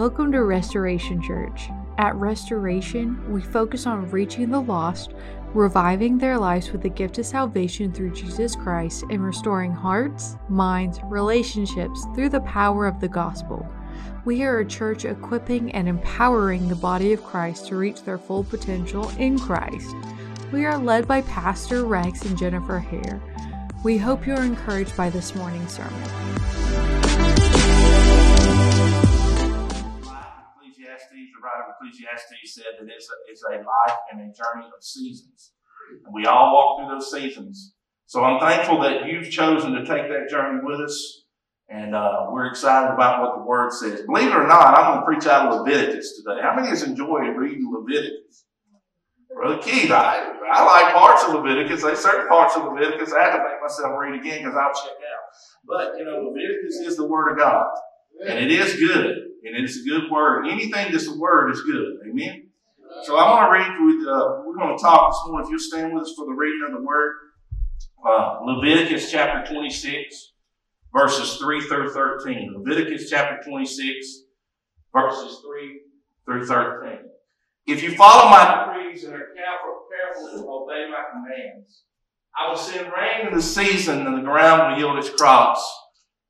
[0.00, 1.68] Welcome to Restoration Church.
[1.98, 5.12] At Restoration, we focus on reaching the lost,
[5.52, 11.00] reviving their lives with the gift of salvation through Jesus Christ, and restoring hearts, minds,
[11.04, 13.68] relationships through the power of the gospel.
[14.24, 18.44] We are a church equipping and empowering the body of Christ to reach their full
[18.44, 19.94] potential in Christ.
[20.50, 23.20] We are led by Pastor Rex and Jennifer Hare.
[23.84, 26.69] We hope you are encouraged by this morning's sermon.
[31.40, 34.84] The writer of Ecclesiastes said that it's a, it's a life and a journey of
[34.84, 35.52] seasons.
[36.04, 37.74] And we all walk through those seasons.
[38.06, 41.24] So I'm thankful that you've chosen to take that journey with us.
[41.68, 44.02] And uh, we're excited about what the Word says.
[44.02, 46.40] Believe it or not, I'm going to preach out of Leviticus today.
[46.42, 48.44] How many has enjoyed reading Leviticus?
[49.32, 51.82] Brother Keith, I, I like parts of Leviticus.
[51.82, 54.98] There's certain parts of Leviticus I had to make myself read again because I'll check
[54.98, 55.22] out.
[55.64, 57.66] But, you know, Leviticus is the Word of God.
[58.26, 59.29] And it is good.
[59.44, 60.46] And it's a good word.
[60.46, 61.98] Anything that's a word is good.
[62.08, 62.48] Amen.
[63.04, 65.46] So I want to read with, uh, we're going to talk this morning.
[65.46, 67.16] If you'll stand with us for the reading of the word.
[68.04, 70.32] Uh, Leviticus chapter 26,
[70.92, 72.54] verses 3 through 13.
[72.58, 74.22] Leviticus chapter 26,
[74.92, 75.80] verses 3
[76.24, 76.98] through 13.
[77.66, 81.82] If you follow my decrees and are careful, careful to obey my commands,
[82.38, 85.62] I will send rain in the season and the ground will yield its crops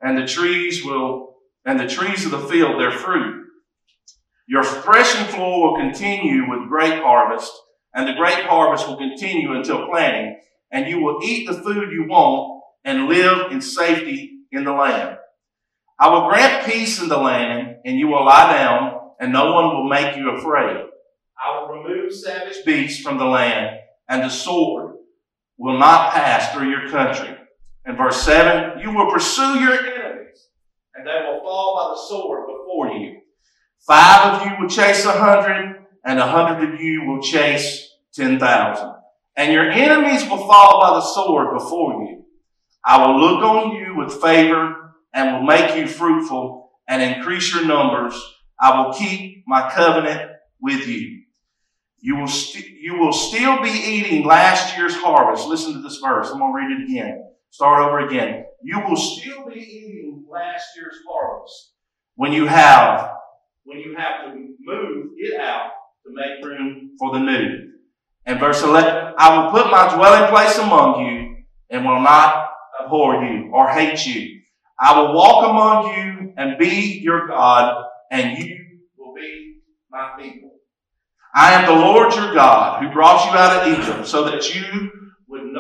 [0.00, 1.29] and the trees will
[1.64, 3.46] and the trees of the field their fruit.
[4.48, 7.52] Your threshing floor will continue with great harvest,
[7.94, 10.40] and the great harvest will continue until planting,
[10.72, 15.16] and you will eat the food you want and live in safety in the land.
[15.98, 19.74] I will grant peace in the land, and you will lie down, and no one
[19.74, 20.84] will make you afraid.
[21.38, 23.76] I will remove savage beasts from the land,
[24.08, 24.96] and the sword
[25.58, 27.36] will not pass through your country.
[27.84, 29.89] And verse 7, you will pursue your
[30.94, 33.20] and they will fall by the sword before you.
[33.86, 38.38] Five of you will chase a hundred, and a hundred of you will chase ten
[38.38, 38.94] thousand.
[39.36, 42.24] And your enemies will fall by the sword before you.
[42.84, 47.64] I will look on you with favor and will make you fruitful and increase your
[47.64, 48.20] numbers.
[48.60, 50.30] I will keep my covenant
[50.60, 51.22] with you.
[52.00, 55.46] You will, st- you will still be eating last year's harvest.
[55.46, 56.30] Listen to this verse.
[56.30, 57.29] I'm going to read it again.
[57.50, 58.44] Start over again.
[58.62, 61.72] You will still be eating last year's harvest
[62.14, 63.10] when you have
[63.64, 65.70] when you have to move it out
[66.04, 67.70] to make room for the new.
[68.26, 71.36] And verse 11, I will put my dwelling place among you
[71.70, 72.50] and will not
[72.82, 74.40] abhor you or hate you.
[74.78, 78.56] I will walk among you and be your God, and you
[78.96, 79.56] will be
[79.90, 80.52] my people.
[81.34, 84.90] I am the Lord your God who brought you out of Egypt so that you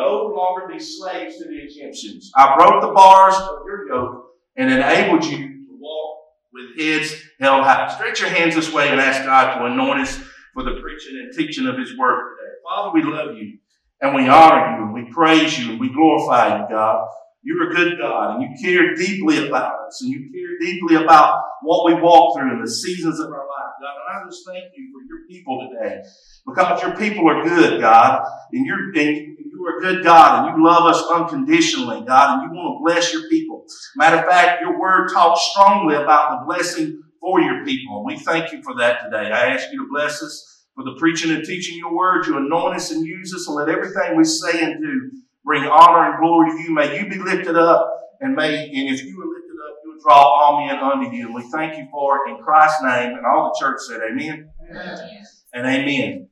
[0.00, 2.30] no longer be slaves to the Egyptians.
[2.36, 6.18] I broke the bars of your yoke and enabled you to walk
[6.52, 7.88] with heads held high.
[7.88, 10.20] Stretch your hands this way and ask God to anoint us
[10.54, 12.54] for the preaching and teaching of His Word today.
[12.68, 13.58] Father, we love you
[14.00, 17.06] and we honor you and we praise you and we glorify you, God.
[17.42, 21.42] You're a good God and you care deeply about us and you care deeply about
[21.62, 23.94] what we walk through in the seasons of our life, God.
[23.96, 26.02] And I just thank you for your people today
[26.46, 30.56] because your people are good, God, and you're, and you are a good God and
[30.56, 33.66] you love us unconditionally, God, and you want to bless your people.
[33.94, 37.98] Matter of fact, your word talks strongly about the blessing for your people.
[37.98, 39.30] And we thank you for that today.
[39.30, 42.26] I ask you to bless us for the preaching and teaching your word.
[42.26, 45.10] You anoint us and use us and let everything we say and do
[45.44, 46.74] bring honor and glory to you.
[46.74, 47.86] May you be lifted up
[48.20, 51.26] and may, and if you are lifted up, you will draw all men unto you.
[51.26, 53.14] And we thank you for it in Christ's name.
[53.14, 55.24] And all the church said amen, amen.
[55.52, 56.28] and amen.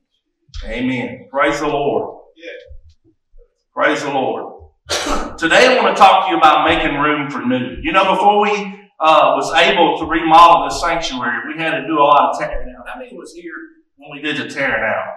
[0.65, 1.27] Amen.
[1.31, 2.19] Praise the Lord.
[3.79, 4.61] Praise the Lord.
[5.37, 7.77] Today I want to talk to you about making room for new.
[7.81, 8.51] You know, before we
[8.99, 12.75] uh, was able to remodel the sanctuary, we had to do a lot of tearing
[12.77, 12.85] out.
[12.85, 13.53] How many was here
[13.95, 15.13] when we did the tearing out?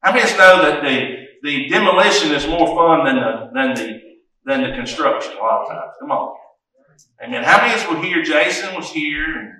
[0.00, 3.74] How many of us know that the, the demolition is more fun than the, than
[3.74, 4.00] the,
[4.46, 5.92] than the construction a lot of times?
[6.00, 6.36] Come on.
[7.22, 7.44] Amen.
[7.44, 8.20] How many of us were here?
[8.24, 9.52] Jason was here, and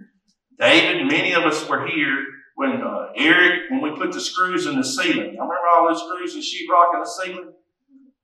[0.59, 2.25] David, many of us were here
[2.57, 5.37] when uh, Eric, when we put the screws in the ceiling.
[5.39, 7.53] I remember all those screws and sheetrock in the ceiling.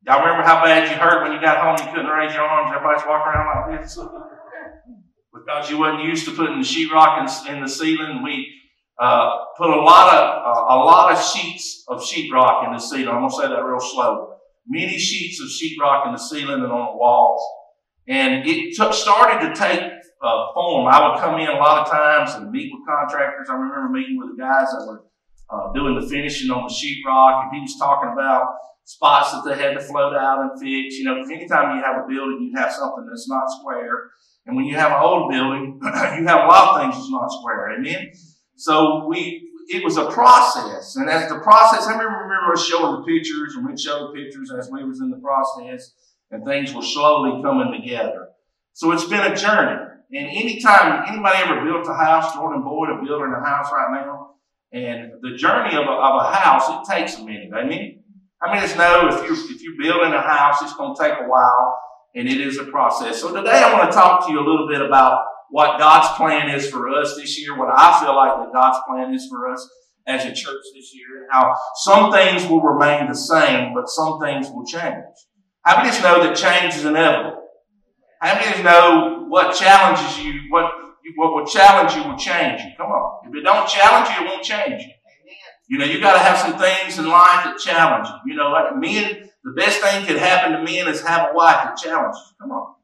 [0.05, 1.87] Y'all remember how bad you hurt when you got home?
[1.87, 2.73] You couldn't raise your arms.
[2.75, 3.97] Everybody's walking around like this
[5.35, 8.21] because you wasn't used to putting the sheetrock in, in the ceiling.
[8.23, 8.53] We
[8.99, 13.09] uh, put a lot of uh, a lot of sheets of sheetrock in the ceiling.
[13.09, 14.35] I'm gonna say that real slow.
[14.67, 17.41] Many sheets of sheetrock in the ceiling and on the walls,
[18.09, 19.83] and it took, started to take
[20.21, 20.89] uh, form.
[20.89, 23.49] I would come in a lot of times and meet with contractors.
[23.49, 25.05] I remember meeting with the guys that were
[25.49, 28.49] uh, doing the finishing on the sheetrock, and he was talking about
[28.85, 30.97] spots that they had to float out and fix.
[30.97, 34.11] You know, anytime you have a building, you have something that's not square.
[34.47, 37.29] And when you have an old building, you have a lot of things that's not
[37.29, 37.79] square.
[37.79, 38.13] Amen.
[38.57, 40.97] So we, it was a process.
[40.97, 44.53] And as the process, I remember, us showing the pictures and we'd show the pictures
[44.59, 45.93] as we was in the process
[46.31, 48.29] and things were slowly coming together.
[48.73, 49.79] So it's been a journey.
[50.15, 54.05] And anytime anybody ever built a house, Jordan Boyd, a builder in a house right
[54.05, 54.33] now,
[54.73, 57.51] and the journey of a, of a house, it takes a minute.
[57.55, 57.67] I
[58.47, 61.03] mean, I mean, it's no, if you're, if you're building a house, it's going to
[61.03, 61.79] take a while
[62.15, 63.21] and it is a process.
[63.21, 66.49] So today I want to talk to you a little bit about what God's plan
[66.49, 69.69] is for us this year, what I feel like that God's plan is for us
[70.07, 74.19] as a church this year, and how some things will remain the same, but some
[74.21, 75.05] things will change.
[75.63, 77.43] How many of us know that change is inevitable?
[78.21, 80.73] How many of you know what challenges you, what,
[81.17, 82.71] what will challenge you will change you?
[82.77, 83.29] Come on.
[83.29, 84.93] If it don't challenge you, it won't change you.
[85.69, 88.33] You know, you got to have some things in life that challenge you.
[88.33, 91.65] You know, like men, the best thing could happen to men is have a wife
[91.65, 92.37] that challenges you.
[92.41, 92.75] Come on.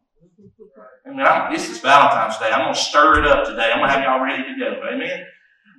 [1.07, 2.51] I mean, I'm, this is Valentine's Day.
[2.51, 3.71] I'm going to stir it up today.
[3.73, 4.81] I'm going to have y'all ready to go.
[4.93, 5.25] Amen.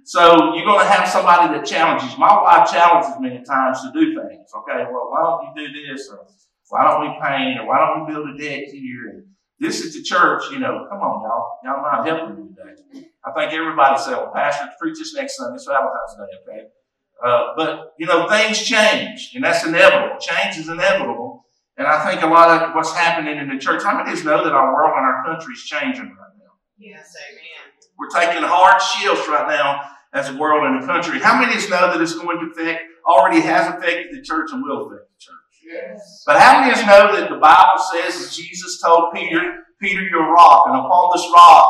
[0.03, 2.17] So you're going to have somebody that challenges.
[2.17, 4.49] My wife challenges me at times to do things.
[4.57, 6.09] Okay, well, why don't you do this?
[6.09, 6.25] Or
[6.69, 7.59] why don't we paint?
[7.59, 9.09] Or why don't we build a deck here?
[9.09, 9.25] And
[9.59, 10.87] this is the church, you know.
[10.89, 11.59] Come on, y'all.
[11.63, 13.07] Y'all not helping me today.
[13.23, 15.55] I think everybody said, well, Pastor, preach this next Sunday.
[15.55, 16.67] It's Valentine's Day, okay?
[17.23, 20.17] Uh, but, you know, things change, and that's inevitable.
[20.19, 21.45] Change is inevitable.
[21.77, 24.25] And I think a lot of what's happening in the church, how many of us
[24.25, 26.51] know that our world and our country is changing right now?
[26.77, 27.73] Yes, amen.
[27.97, 29.81] We're taking hard shifts right now
[30.13, 31.19] as a world and a country.
[31.19, 34.49] How many of us know that it's going to affect, already has affected the church
[34.51, 35.35] and will affect the church?
[35.63, 36.23] Yes.
[36.25, 40.01] But how many of us know that the Bible says that Jesus told Peter, Peter,
[40.01, 41.67] you're a rock, and upon this rock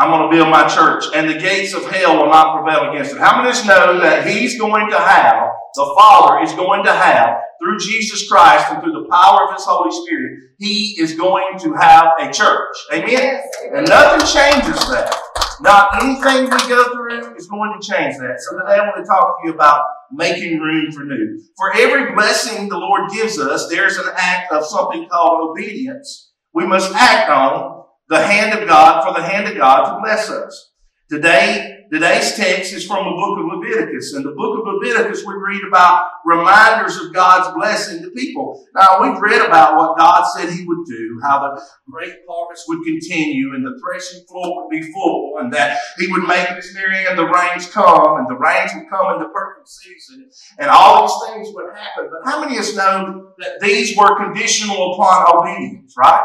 [0.00, 3.12] I'm going to build my church, and the gates of hell will not prevail against
[3.12, 3.18] it.
[3.18, 6.92] How many of us know that He's going to have, the Father is going to
[6.92, 11.58] have, through Jesus Christ and through the power of His Holy Spirit, He is going
[11.58, 12.74] to have a church.
[12.94, 13.42] Amen?
[13.74, 15.14] And nothing changes that.
[15.60, 18.36] Not anything we go through is going to change that.
[18.38, 21.38] So today I want to talk to you about making room for new.
[21.58, 26.32] For every blessing the Lord gives us, there's an act of something called obedience.
[26.54, 27.79] We must act on
[28.10, 30.72] the hand of God for the hand of God to bless us.
[31.08, 34.14] Today, today's text is from the book of Leviticus.
[34.14, 38.66] In the book of Leviticus, we read about reminders of God's blessing to people.
[38.74, 42.84] Now, we've read about what God said He would do, how the great harvest would
[42.84, 47.18] continue, and the threshing floor would be full, and that He would make this and
[47.18, 50.28] the rains come, and the rains would come in the perfect season,
[50.58, 52.10] and all these things would happen.
[52.10, 56.24] But how many of us know that these were conditional upon obedience, right?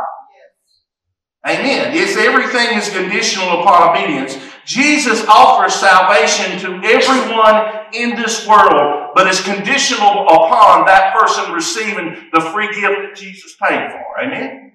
[1.47, 1.91] Amen.
[1.93, 4.37] It's everything is conditional upon obedience.
[4.65, 12.29] Jesus offers salvation to everyone in this world, but it's conditional upon that person receiving
[12.33, 14.21] the free gift that Jesus paid for.
[14.21, 14.71] Amen.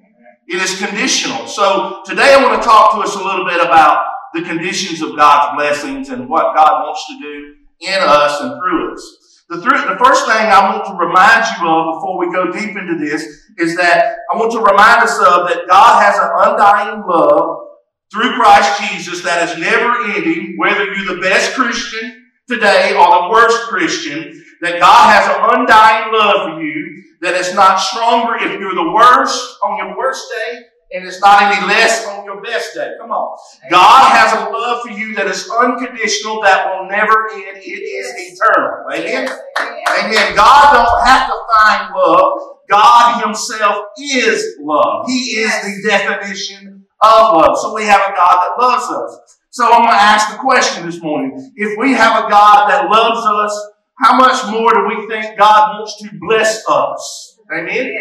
[0.46, 1.46] It is conditional.
[1.49, 5.17] So today I want to talk to us a little bit about the conditions of
[5.17, 9.30] God's blessings and what God wants to do in us and through us.
[9.50, 12.70] The, th- the first thing I want to remind you of before we go deep
[12.79, 17.02] into this is that I want to remind us of that God has an undying
[17.02, 17.67] love
[18.12, 23.29] through Christ Jesus that is never ending, whether you're the best Christian today or the
[23.29, 28.37] worst Christian, that God has an undying love for you, that is not stronger.
[28.37, 30.61] If you're the worst on your worst day
[30.92, 32.94] and it's not any less on your best day.
[33.00, 33.38] Come on.
[33.70, 37.58] God has a love for you that is unconditional, that will never end.
[37.58, 38.86] It is eternal.
[38.93, 39.29] Amen.
[39.58, 40.34] Amen.
[40.34, 42.56] God don't have to find love.
[42.69, 45.05] God Himself is love.
[45.06, 47.56] He is the definition of love.
[47.58, 49.38] So we have a God that loves us.
[49.50, 51.53] So I'm going to ask the question this morning.
[51.56, 55.79] If we have a God that loves us, how much more do we think God
[55.79, 57.38] wants to bless us?
[57.53, 57.93] Amen.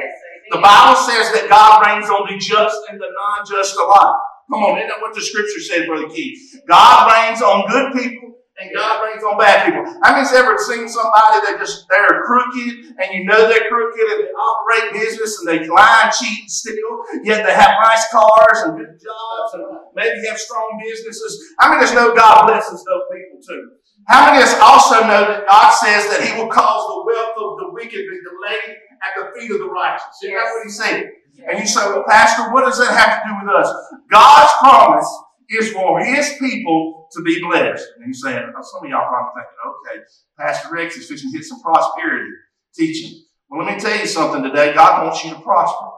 [0.51, 4.17] The Bible says that God reigns on the just and the non-just alike.
[4.49, 6.39] Come on, isn't that what the scripture said, Brother Keith?
[6.67, 8.29] God reigns on good people
[8.59, 9.85] and God reigns on bad people.
[10.03, 14.19] I mean, ever seen somebody that just they're crooked and you know they're crooked and
[14.25, 16.91] they operate business and they lie, cheat, and steal,
[17.23, 19.63] yet they have nice cars and good jobs and
[19.95, 21.55] maybe have strong businesses.
[21.59, 23.78] I mean, there's no God blesses those people too.
[24.09, 27.37] How many of us also know that God says that He will cause the wealth
[27.37, 30.01] of the wicked to be laid at the feet of the righteous?
[30.23, 31.11] Isn't that what He said?
[31.47, 33.69] And you say, well, Pastor, what does that have to do with us?
[34.09, 35.09] God's promise
[35.49, 37.85] is for His people to be blessed.
[37.97, 40.01] And you're saying, oh, some of y'all probably thinking, okay,
[40.39, 42.31] Pastor Rex is fixing to hit some prosperity
[42.73, 43.23] teaching.
[43.49, 44.73] Well, let me tell you something today.
[44.73, 45.88] God wants you to prosper.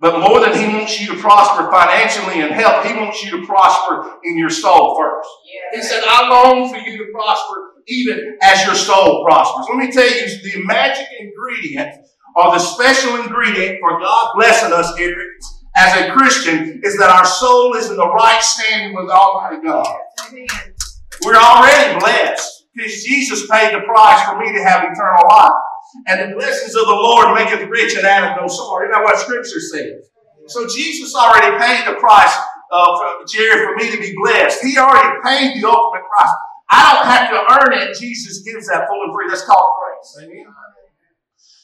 [0.00, 3.46] But more than He wants you to prosper financially and health, He wants you to
[3.46, 5.28] prosper in your soul first.
[5.72, 9.66] He said, I long for you to prosper even as your soul prospers.
[9.68, 14.92] Let me tell you, the magic ingredient or the special ingredient for God blessing us,
[14.98, 15.28] Eric,
[15.76, 19.96] as a Christian, is that our soul is in the right standing with Almighty God.
[21.24, 25.50] We're already blessed because Jesus paid the price for me to have eternal life.
[26.06, 28.84] And the blessings of the Lord maketh rich and addeth no sorrow.
[28.84, 30.10] Isn't that what Scripture says?
[30.46, 32.34] So Jesus already paid the price,
[32.72, 34.62] uh, for, Jerry, for me to be blessed.
[34.62, 36.32] He already paid the ultimate price.
[36.70, 37.98] I don't have to earn it.
[37.98, 39.28] Jesus gives that full and free.
[39.28, 40.28] That's called grace.
[40.28, 40.46] Amen.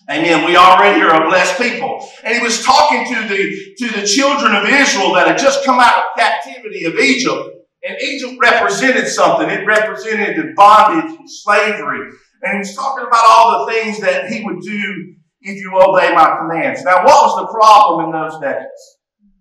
[0.09, 0.45] Amen.
[0.45, 2.09] We already are a blessed people.
[2.23, 5.81] And he was talking to the, to the children of Israel that had just come
[5.81, 7.57] out of captivity of Egypt.
[7.83, 9.49] And Egypt represented something.
[9.49, 12.11] It represented the bondage and slavery.
[12.43, 16.15] And he was talking about all the things that he would do if you obey
[16.15, 16.83] my commands.
[16.85, 18.81] Now, what was the problem in those days?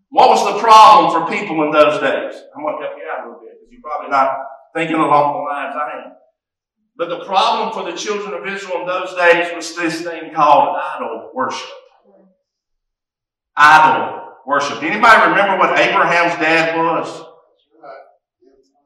[0.09, 2.41] What was the problem for people in those days?
[2.55, 4.31] I'm going to help you out a little bit because you're probably not
[4.73, 6.11] thinking along the lines I am.
[6.97, 10.77] But the problem for the children of Israel in those days was this thing called
[10.77, 11.67] idol worship.
[13.57, 14.81] Idol worship.
[14.81, 17.25] Anybody remember what Abraham's dad was?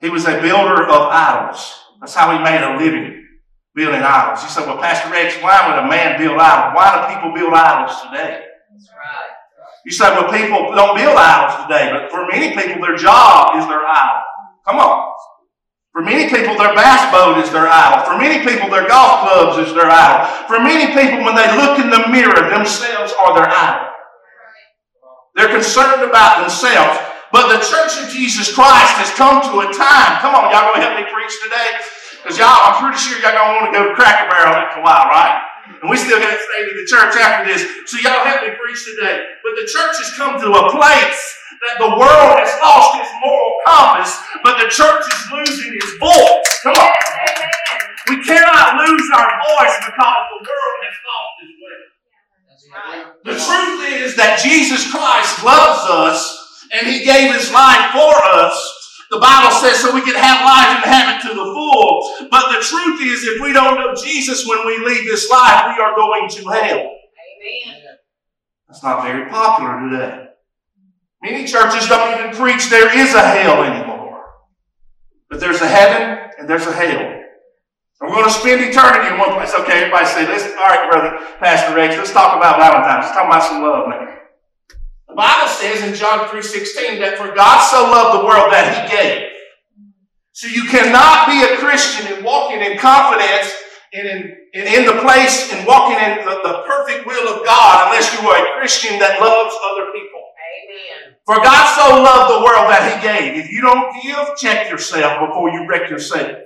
[0.01, 1.75] He was a builder of idols.
[1.99, 3.18] That's how he made a living,
[3.79, 4.43] building idols.
[4.43, 6.75] You said, well, Pastor Rex, why would a man build idols?
[6.75, 8.43] Why do people build idols today?
[8.43, 9.31] That's right.
[9.87, 13.63] You say, well, people don't build idols today, but for many people, their job is
[13.71, 14.19] their idol.
[14.67, 15.15] Come on.
[15.95, 18.03] For many people, their bass boat is their idol.
[18.03, 20.27] For many people, their golf clubs is their idol.
[20.51, 23.87] For many people, when they look in the mirror, themselves are their idol.
[25.39, 26.99] They're concerned about themselves.
[27.31, 30.19] But the Church of Jesus Christ has come to a time.
[30.19, 31.79] Come on, y'all gonna help me preach today?
[32.19, 34.83] Because y'all, I'm pretty sure y'all gonna want to go to Cracker Barrel after a
[34.83, 35.39] while, right?
[35.81, 37.63] And we still got to stay to the church after this.
[37.87, 39.23] So y'all help me preach today.
[39.45, 41.21] But the church has come to a place
[41.63, 44.11] that the world has lost its moral compass,
[44.43, 46.51] but the church is losing its voice.
[46.63, 46.91] Come on.
[48.09, 51.79] We cannot lose our voice because the world has lost its way.
[53.23, 58.55] The truth is that Jesus Christ loves us and He gave His life for us.
[59.11, 62.27] The Bible says so we can have life and have it to the full.
[62.29, 65.81] But the truth is, if we don't know Jesus when we leave this life, we
[65.83, 66.77] are going to hell.
[66.77, 67.81] Amen.
[68.67, 70.25] That's not very popular today.
[71.23, 74.25] Many churches don't even preach there is a hell anymore.
[75.29, 77.15] But there's a heaven and there's a hell.
[78.01, 79.53] We're going to spend eternity in one place.
[79.53, 83.05] Okay, everybody say, let's, all right, brother, Pastor Rex, let's talk about Valentine's.
[83.05, 84.08] Let's talk about some love now.
[85.09, 88.81] The Bible says in John 3.16 that for God so loved the world that he
[88.93, 89.33] gave.
[90.31, 93.51] So you cannot be a Christian and walking in confidence
[93.91, 97.89] and in, and in the place and walking in the, the perfect will of God
[97.89, 100.21] unless you are a Christian that loves other people.
[100.21, 101.17] Amen.
[101.25, 103.43] For God so loved the world that He gave.
[103.43, 106.37] If you don't give, check yourself before you wreck yourself.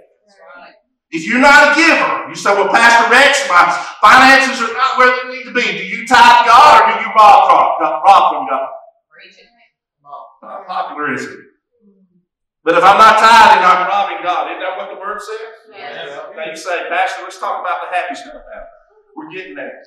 [1.13, 3.69] If you're not a giver, you say, well, Pastor Rex, my
[4.01, 5.61] finances are not where they need to be.
[5.61, 8.67] Do you tithe God or do you rob, God, rob from God?
[9.21, 10.65] It.
[10.65, 11.37] Popular, is it?
[12.63, 14.49] But if I'm not tithing, I'm robbing God.
[14.49, 15.77] Isn't that what the word says?
[15.77, 16.17] Yes.
[16.35, 18.63] Now you say, Pastor, let's talk about the happy stuff now.
[19.15, 19.83] We're getting there.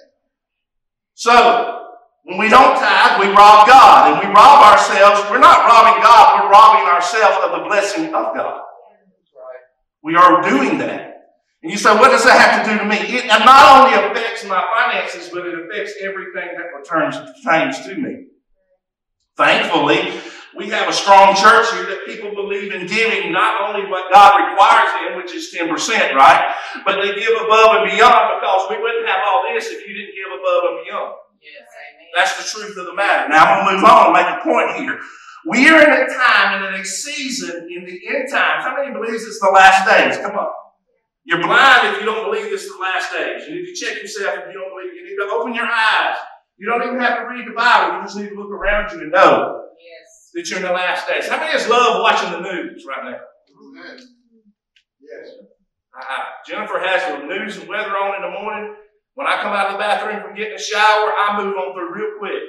[1.14, 1.90] So,
[2.22, 4.12] when we don't tithe, we rob God.
[4.12, 5.28] And we rob ourselves.
[5.28, 8.62] We're not robbing God, we're robbing ourselves of the blessing of God.
[10.04, 11.15] We are doing that.
[11.66, 12.94] And you say, what does that have to do to me?
[13.10, 18.30] It not only affects my finances, but it affects everything that returns pertains to me.
[19.34, 20.14] Thankfully,
[20.54, 24.46] we have a strong church here that people believe in giving not only what God
[24.46, 25.66] requires them, which is 10%,
[26.14, 26.54] right?
[26.86, 30.14] But they give above and beyond because we wouldn't have all this if you didn't
[30.14, 31.18] give above and beyond.
[31.42, 31.66] Yes.
[31.66, 32.14] Amen.
[32.14, 33.26] That's the truth of the matter.
[33.26, 35.02] Now I'm going to move on and make a point here.
[35.50, 38.62] We are in a time and in a season in the end times.
[38.62, 40.22] How many believes it's the last days?
[40.22, 40.46] Come on.
[41.26, 43.48] You're blind if you don't believe this is the last days.
[43.48, 44.94] You need to check yourself if you don't believe.
[44.94, 46.16] You need to open your eyes.
[46.56, 47.98] You don't even have to read the Bible.
[47.98, 50.30] You just need to look around you and know Yes.
[50.34, 51.26] that you're in the last days.
[51.28, 53.18] How many of us love watching the news right now?
[55.02, 55.30] Yes.
[55.98, 58.74] Uh, Jennifer has the news and weather on in the morning.
[59.14, 61.92] When I come out of the bathroom from getting a shower, I move on through
[61.94, 62.42] real quick.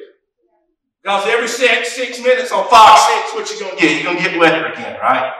[1.01, 3.95] Because every six, six minutes on Fox 6, what you going to get?
[3.95, 5.31] You're going to get weather again, right?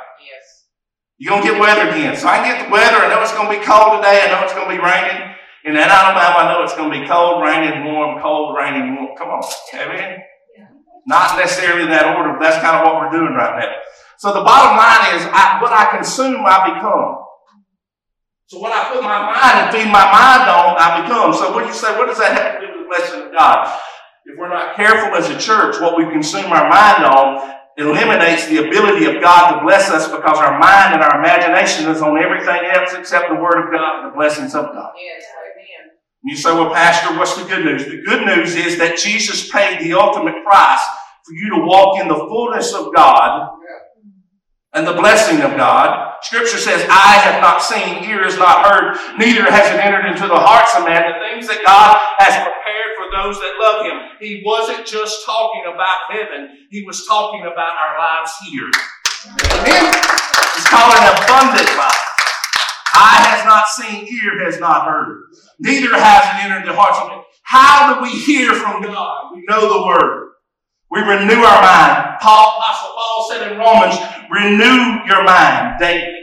[1.18, 2.16] You're going to get weather again.
[2.16, 3.02] So I can get the weather.
[3.02, 4.22] I know it's going to be cold today.
[4.22, 5.34] I know it's going to be raining.
[5.66, 9.18] And in Alabama, I know it's going to be cold, raining, warm, cold, raining, warm.
[9.18, 9.42] Come on.
[9.74, 10.22] Amen?
[11.08, 13.74] Not necessarily in that order, but that's kind of what we're doing right now.
[14.20, 17.26] So the bottom line is, I, what I consume, I become.
[18.48, 21.34] So what I put my mind and feed my mind on, I become.
[21.34, 21.98] So what you say?
[21.98, 23.68] What does that have to do with the blessing of God?
[24.26, 28.58] If we're not careful as a church, what we consume our mind on eliminates the
[28.68, 32.66] ability of God to bless us because our mind and our imagination is on everything
[32.74, 34.92] else except the Word of God and the blessings of God.
[34.98, 35.94] Yes, amen.
[36.24, 37.86] You say, well, Pastor, what's the good news?
[37.86, 40.82] The good news is that Jesus paid the ultimate price
[41.24, 43.50] for you to walk in the fullness of God
[44.74, 46.16] and the blessing of God.
[46.22, 50.28] Scripture says, eye have not seen, ear has not heard, neither has it entered into
[50.28, 53.98] the hearts of man the things that God has prepared those that love Him.
[54.20, 58.70] He wasn't just talking about heaven, He was talking about our lives here.
[59.28, 59.94] Amen?
[60.56, 62.06] He's calling an abundant life.
[62.94, 65.24] Eye has not seen, ear has not heard,
[65.60, 67.22] neither has it entered the hearts of men.
[67.44, 69.32] How do we hear from God?
[69.34, 70.32] We know the Word.
[70.90, 72.18] We renew our mind.
[72.22, 73.96] Paul, Apostle Paul said in Romans,
[74.32, 76.14] renew your mind daily.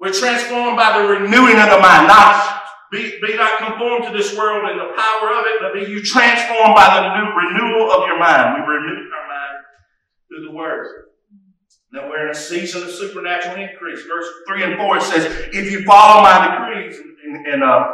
[0.00, 2.08] We're transformed by the renewing of the mind.
[2.08, 5.90] Not be, be not conformed to this world and the power of it, but be
[5.90, 8.54] you transformed by the new, renewal of your mind.
[8.54, 9.56] We renew our mind
[10.28, 10.86] through the Word.
[11.92, 14.02] Now we're in a season of supernatural increase.
[14.06, 17.86] Verse 3 and 4 it says, If you follow my decrees, in, in, uh,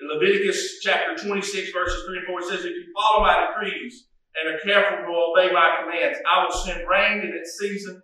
[0.00, 4.06] in Leviticus chapter 26, verses 3 and 4, it says, If you follow my decrees
[4.36, 8.02] and are careful to obey my commands, I will send rain in its season,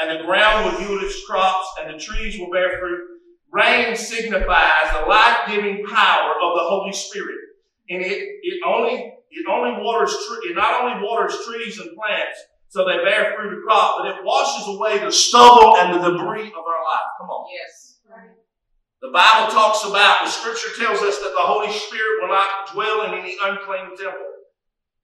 [0.00, 3.13] and the ground will yield its crops, and the trees will bear fruit.
[3.54, 7.38] Rain signifies the life-giving power of the Holy Spirit.
[7.88, 12.84] And it, it only it only waters it not only waters trees and plants, so
[12.84, 16.64] they bear fruit and crop, but it washes away the stubble and the debris of
[16.66, 17.08] our life.
[17.20, 17.46] Come on.
[17.52, 17.98] Yes.
[19.00, 23.04] The Bible talks about, the scripture tells us that the Holy Spirit will not dwell
[23.04, 24.32] in any unclean temple.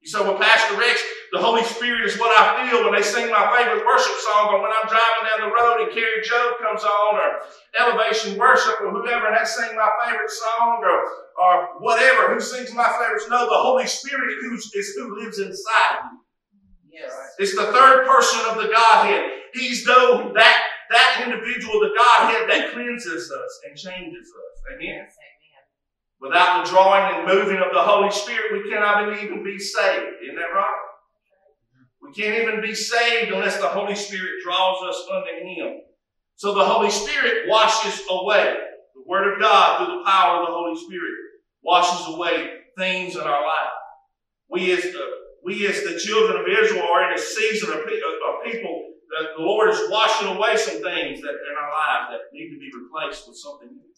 [0.00, 3.30] You say, well, Pastor Rex, the Holy Spirit is what I feel when they sing
[3.30, 6.82] my favorite worship song, or when I'm driving down the road and Kari Jobe comes
[6.82, 7.30] on, or
[7.78, 10.99] Elevation Worship, or whoever, and they sing my favorite song, or,
[11.38, 13.26] or whatever, who sings my favorites.
[13.30, 16.18] No, the Holy Spirit who's, is who lives inside you.
[16.90, 17.12] Yes.
[17.38, 19.30] It's the third person of the Godhead.
[19.54, 24.75] He's though that that individual, the Godhead, that cleanses us and changes us.
[24.75, 25.06] Amen.
[25.06, 25.62] Yes, amen.
[26.20, 30.18] Without the drawing and moving of the Holy Spirit, we cannot even be saved.
[30.22, 30.89] Isn't that right?
[32.11, 35.81] We can't even be saved unless the Holy Spirit draws us unto Him.
[36.35, 38.57] So the Holy Spirit washes away.
[38.94, 41.14] The Word of God, through the power of the Holy Spirit,
[41.62, 43.75] washes away things in our life.
[44.51, 45.05] We as the,
[45.44, 49.38] we as the children of Israel are in a season of, pe- of people that
[49.38, 52.75] the Lord is washing away some things that in our lives that need to be
[52.75, 53.90] replaced with something new.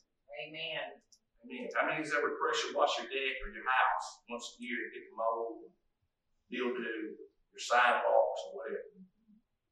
[0.44, 1.00] Amen.
[1.48, 1.68] Amen.
[1.72, 4.88] How many has ever pressure wash your deck or your house once a year to
[4.92, 5.64] get the mold,
[6.52, 7.16] mildew,
[7.52, 8.88] your sidewalks or whatever?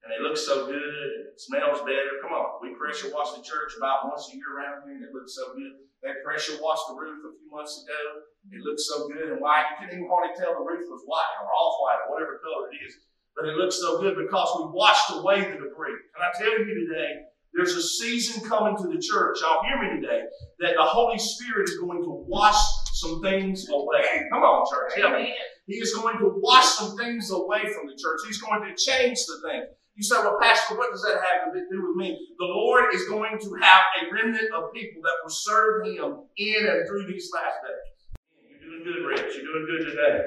[0.05, 2.21] And they look so good and it smells better.
[2.25, 5.13] Come on, we pressure wash the church about once a year around here and it
[5.13, 5.77] looks so good.
[6.01, 8.25] They pressure washed the roof a few months ago.
[8.49, 9.69] It looks so good and white.
[9.77, 12.73] You couldn't even hardly tell the roof was white or off white or whatever color
[12.73, 12.97] it is.
[13.37, 16.01] But it looks so good because we washed away the debris.
[16.17, 19.39] And I tell you today, there's a season coming to the church.
[19.43, 20.23] Y'all hear me today
[20.61, 22.57] that the Holy Spirit is going to wash
[22.95, 24.25] some things away.
[24.33, 24.97] Come on, church.
[25.13, 25.35] Me.
[25.71, 28.21] He is going to wash some things away from the church.
[28.27, 29.67] He's going to change the things.
[29.95, 32.19] You say, well, Pastor, what does that have to do with me?
[32.39, 36.67] The Lord is going to have a remnant of people that will serve Him in
[36.67, 38.19] and through these last days.
[38.49, 39.37] You're doing good, Rich.
[39.37, 40.25] You're doing good today.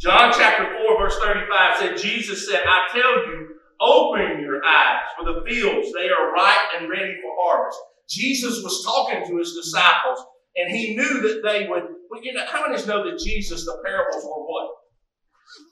[0.00, 3.48] John chapter 4, verse 35 said, Jesus said, I tell you,
[3.82, 5.92] open your eyes for the fields.
[5.92, 7.78] They are ripe and ready for harvest.
[8.08, 10.24] Jesus was talking to his disciples,
[10.56, 11.99] and he knew that they would.
[12.10, 14.66] Well, you know, how many of us know that Jesus, the parables were what?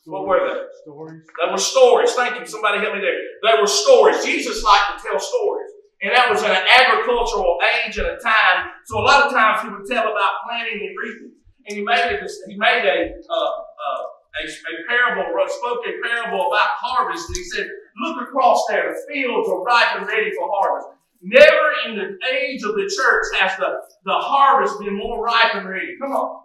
[0.06, 0.58] What were they?
[0.86, 1.22] Stories.
[1.26, 2.12] They were stories.
[2.14, 2.46] Thank you.
[2.46, 3.18] Somebody help me there.
[3.42, 4.24] They were stories.
[4.24, 5.70] Jesus liked to tell stories.
[6.02, 8.70] And that was in an agricultural age and a time.
[8.86, 11.32] So a lot of times he would tell about planting and reaping.
[11.66, 14.02] And he made a, He made a uh, uh,
[14.38, 17.26] a, a parable, spoke a parable about harvest.
[17.28, 17.66] And he said,
[17.98, 18.94] "Look across there.
[18.94, 23.24] The fields are ripe and ready for harvest." Never in the age of the church
[23.40, 25.96] has the, the harvest been more ripe and ready.
[26.00, 26.42] Come on.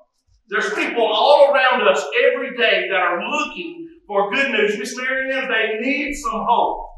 [0.49, 4.77] There's people all around us every day that are looking for good news.
[4.77, 6.89] Miss Mary Lynn, they need some hope.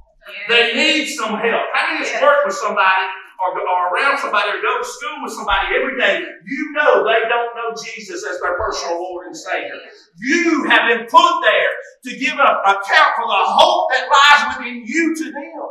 [0.49, 1.63] They need some help.
[1.73, 2.21] How many Yes.
[2.21, 3.05] work with somebody
[3.45, 6.25] or, or around somebody or go to school with somebody every day?
[6.47, 9.75] You know they don't know Jesus as their personal Lord and Savior.
[10.17, 11.73] You have been put there
[12.05, 15.69] to give an account for the hope that lies within you to them.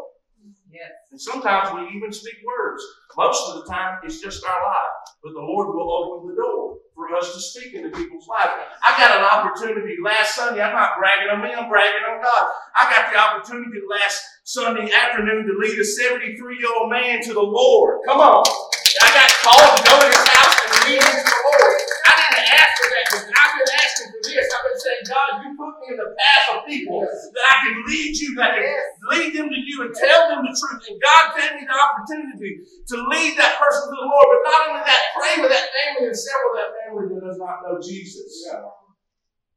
[0.75, 0.91] Yes.
[1.15, 2.83] And sometimes we even speak words.
[3.17, 4.95] Most of the time, it's just our life.
[5.23, 8.51] But the Lord will open the door for us to speak into people's lives.
[8.83, 10.61] I got an opportunity last Sunday.
[10.63, 12.45] I'm not bragging on me, I'm bragging on God.
[12.75, 17.33] I got the opportunity last Sunday afternoon to lead a 73 year old man to
[17.33, 18.01] the Lord.
[18.07, 18.43] Come on.
[18.43, 21.75] I got called to go to his house and lead him to the Lord.
[22.03, 23.05] I didn't ask for that.
[23.15, 24.47] Because I've been asking for this.
[24.51, 27.75] I've been saying, God, you put me in the path of people that I can
[27.87, 28.67] lead you, that I can
[29.15, 30.83] lead them to you and tell them the truth.
[30.91, 34.27] And God gave me the opportunity to lead that person to the Lord.
[34.35, 37.39] But not only that, pray with that family and several of that family that does
[37.39, 38.27] not know Jesus.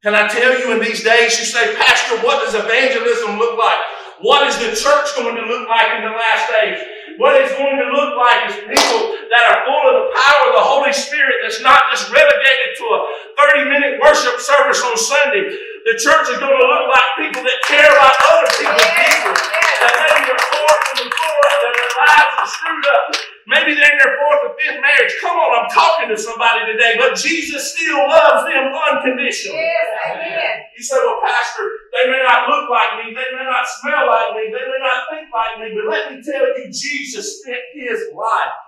[0.06, 3.82] Can I tell you in these days, you say, Pastor, what does evangelism look like?
[4.22, 6.78] What is the church going to look like in the last days?
[7.18, 10.54] What it's going to look like is people that are full of the power of
[10.56, 13.00] the Holy Spirit that's not just relegated to a
[13.36, 15.52] 30 minute worship service on Sunday.
[15.88, 19.40] The church is going to look like people that care about other people's business.
[19.80, 23.04] That maybe they're poor from the poor, that their lives are screwed up.
[23.48, 25.14] Maybe they're in their fourth or fifth marriage.
[25.24, 29.64] Come on, I'm talking to somebody today, but Jesus still loves them unconditionally.
[29.64, 30.68] Yes, amen.
[30.76, 31.64] You say, well, Pastor,
[31.96, 35.08] they may not look like me, they may not smell like me, they may not
[35.08, 38.67] think like me, but let me tell you, Jesus spent his life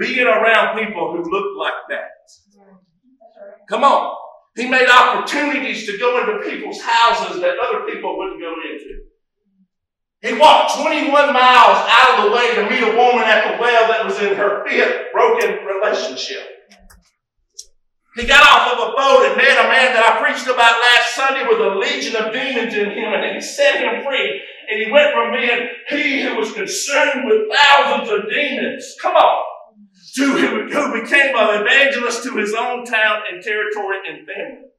[0.00, 2.08] being around people who look like that.
[3.68, 4.16] Come on.
[4.56, 9.04] He made opportunities to go into people's houses that other people wouldn't go into.
[10.22, 13.88] He walked 21 miles out of the way to meet a woman at the well
[13.88, 16.42] that was in her fifth broken relationship.
[18.16, 21.14] He got off of a boat and met a man that I preached about last
[21.14, 24.42] Sunday with a legion of demons in him, and he set him free.
[24.68, 29.49] And he went from being he who was consumed with thousands of demons, come on,
[30.16, 34.70] to who, became an evangelist to his own town and territory and family.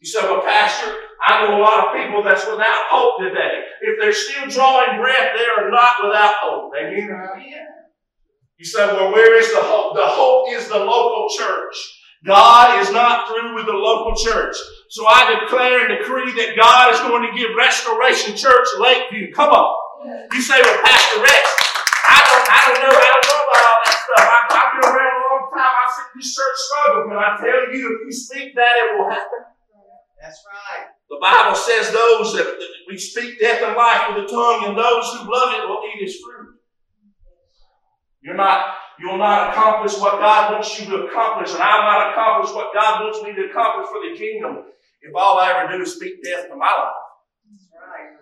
[0.00, 0.90] You say, well, Pastor,
[1.22, 3.62] I know a lot of people that's without hope today.
[3.82, 6.72] If they're still drawing breath, they are not without hope.
[6.74, 7.06] Amen.
[8.58, 9.94] You say, well, where is the hope?
[9.94, 11.74] The hope is the local church.
[12.26, 14.54] God is not through with the local church.
[14.90, 19.34] So I declare and decree that God is going to give Restoration Church Lakeview.
[19.34, 19.70] Come on.
[20.30, 21.42] You say, well, Pastor Rex,
[22.10, 24.26] I don't, I don't know, I don't know about all that stuff.
[24.26, 25.62] I, I've been around a long time.
[25.62, 27.10] I've seen this church struggle.
[27.10, 29.52] Can I tell you, if you speak that, it will happen.
[30.22, 30.86] That's right.
[31.10, 34.78] The Bible says those that, that we speak death and life with the tongue, and
[34.78, 36.56] those who love it will eat its fruit.
[38.22, 42.54] You're not, you'll not accomplish what God wants you to accomplish, and I'll not accomplish
[42.54, 44.70] what God wants me to accomplish for the kingdom
[45.02, 47.02] if all I ever do is speak death to my life.
[47.74, 48.14] Right.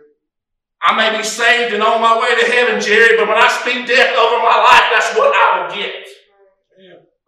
[0.80, 3.86] I may be saved and on my way to heaven, Jerry, but when I speak
[3.86, 6.08] death over my life, that's what I will get.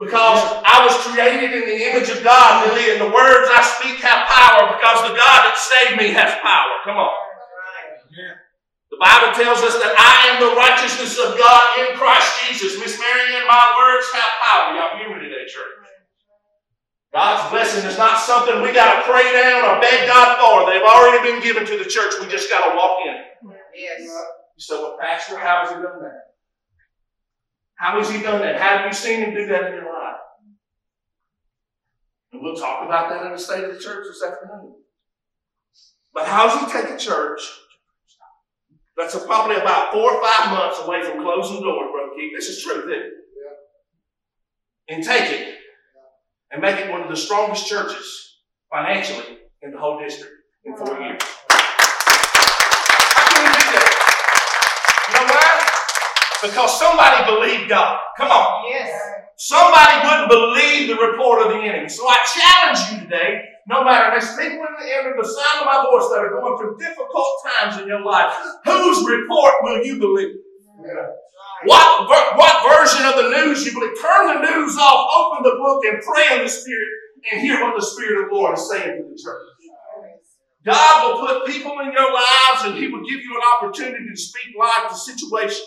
[0.03, 4.03] Because I was created in the image of God, Lily, and the words I speak
[4.03, 6.75] have power because the God that saved me has power.
[6.83, 7.15] Come on.
[8.91, 12.83] The Bible tells us that I am the righteousness of God in Christ Jesus.
[12.83, 14.67] Miss Marion, my words have power.
[14.75, 15.71] Y'all hear me today, church.
[17.15, 20.67] God's blessing is not something we got to pray down or beg God for.
[20.67, 22.19] They've already been given to the church.
[22.19, 23.55] We just got to walk in.
[23.71, 24.03] Yes.
[24.03, 26.32] You say, well, Pastor, how has he done that?
[27.83, 28.61] How has he done that?
[28.61, 30.21] Have you seen him do that in your life?
[32.33, 34.75] And we'll talk about that in the state of the church this afternoon.
[36.15, 37.41] But how does he take a church
[38.97, 42.31] that's probably about four or five months away from closing the doors, Brother Keith?
[42.37, 43.03] This is true, isn't it?
[44.89, 45.59] And take it
[46.53, 48.39] and make it one of the strongest churches
[48.71, 51.21] financially in the whole district in four years.
[53.11, 53.91] How can he do that?
[55.09, 55.63] You know why?
[56.43, 58.01] Because somebody believed God.
[58.19, 58.69] Come on.
[58.69, 58.91] Yes.
[59.37, 61.89] Somebody wouldn't believe the report of the enemy.
[61.89, 65.67] So I challenge you today, no matter there's people in the, under the sound of
[65.67, 69.99] my voice that are going through difficult times in your life, whose report will you
[69.99, 70.37] believe?
[71.65, 73.95] What, what version of the news you believe?
[74.01, 76.89] Turn the news off, open the book, and pray in the Spirit
[77.31, 79.43] and hear what the Spirit of the Lord is saying to the church.
[80.65, 84.17] God will put people in your lives and He will give you an opportunity to
[84.17, 85.67] speak life to situations.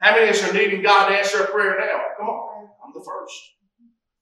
[0.00, 2.02] How many of us are needing God to answer a prayer now?
[2.18, 3.34] Come on, I'm the first.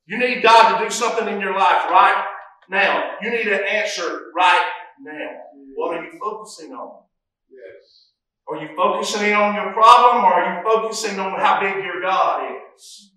[0.07, 2.25] You need God to do something in your life right
[2.69, 3.13] now.
[3.23, 5.31] You need an answer right now.
[5.75, 7.03] What are you focusing on?
[7.51, 8.11] Yes.
[8.47, 12.43] Are you focusing on your problem or are you focusing on how big your God
[12.77, 13.13] is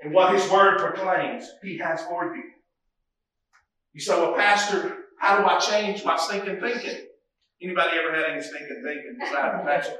[0.00, 2.42] and what His Word proclaims He has for you?
[3.92, 7.06] You say, well, Pastor, how do I change my stinking thinking?
[7.62, 9.96] Anybody ever had any stinking thinking besides Pastor?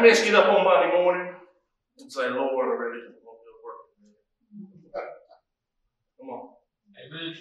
[0.00, 3.36] Let me just get up on Monday morning and say, Lord, I really don't want
[3.44, 3.84] to work.
[6.16, 6.56] Come on.
[6.96, 7.36] Amen.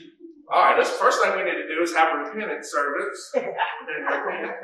[0.52, 3.32] All right, that's the first thing we need to do is have a repentance service.
[3.40, 3.48] and
[4.12, 4.60] repent.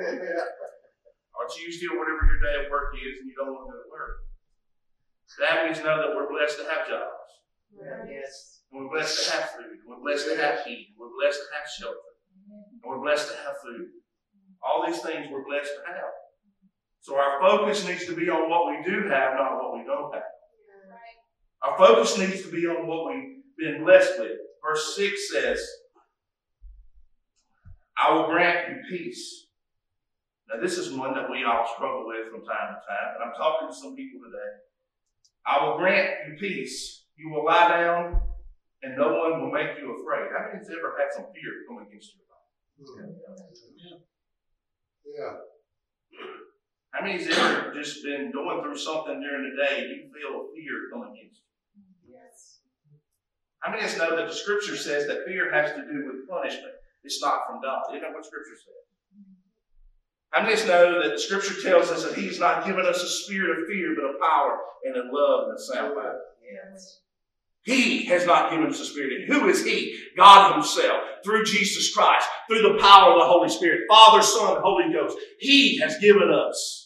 [1.39, 3.71] Aren't you usually or whatever your day of work is and you don't want to
[3.71, 4.27] go to work?
[5.39, 7.31] That means know that we're blessed to have jobs.
[8.11, 8.67] Yes.
[8.75, 9.71] And we're blessed to have food.
[9.87, 10.99] We're blessed to have heat.
[10.99, 12.11] We're blessed to have shelter.
[12.51, 13.87] And we're blessed to have food.
[14.59, 16.11] All these things we're blessed to have.
[17.05, 20.11] So our focus needs to be on what we do have, not what we don't
[20.11, 20.23] have.
[21.61, 24.31] Our focus needs to be on what we've been blessed with.
[24.65, 25.61] Verse 6 says,
[27.95, 29.45] I will grant you peace.
[30.49, 33.35] Now, this is one that we all struggle with from time to time, and I'm
[33.37, 34.65] talking to some people today.
[35.45, 37.05] I will grant you peace.
[37.17, 38.19] You will lie down,
[38.81, 40.31] and no one will make you afraid.
[40.33, 42.49] How many has ever had some fear come against your life?
[45.05, 45.37] Yeah.
[46.95, 51.03] How many's ever just been going through something during the day you feel fear come
[51.11, 51.41] against
[51.75, 52.15] you?
[52.15, 52.61] Yes.
[53.59, 56.29] How many of us know that the scripture says that fear has to do with
[56.29, 56.71] punishment?
[57.03, 57.83] It's not from God.
[57.91, 58.85] Isn't that what scripture says?
[60.29, 63.03] How many of us know that the scripture tells us that He's not given us
[63.03, 66.17] a spirit of fear, but of power and of love and a sound mind?
[66.41, 67.01] Yes.
[67.63, 69.27] He has not given us a spirit.
[69.27, 69.97] Who is He?
[70.15, 74.93] God Himself, through Jesus Christ, through the power of the Holy Spirit, Father, Son, Holy
[74.93, 75.17] Ghost.
[75.39, 76.84] He has given us.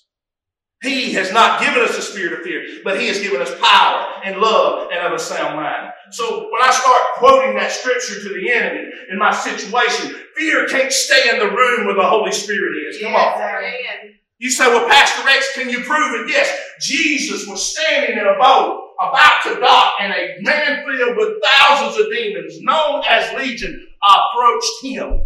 [0.81, 4.21] He has not given us a spirit of fear, but He has given us power
[4.23, 5.91] and love and of a sound mind.
[6.11, 10.91] So when I start quoting that scripture to the enemy in my situation, fear can't
[10.91, 13.01] stay in the room where the Holy Spirit is.
[13.01, 13.41] Come on.
[13.41, 14.15] Amen.
[14.37, 16.29] You say, well, Pastor Rex, can you prove it?
[16.29, 16.57] Yes.
[16.79, 21.99] Jesus was standing in a boat about to dock and a man filled with thousands
[21.99, 25.25] of demons known as Legion approached him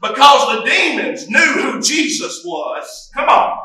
[0.00, 3.10] because the demons knew who Jesus was.
[3.14, 3.58] Come on.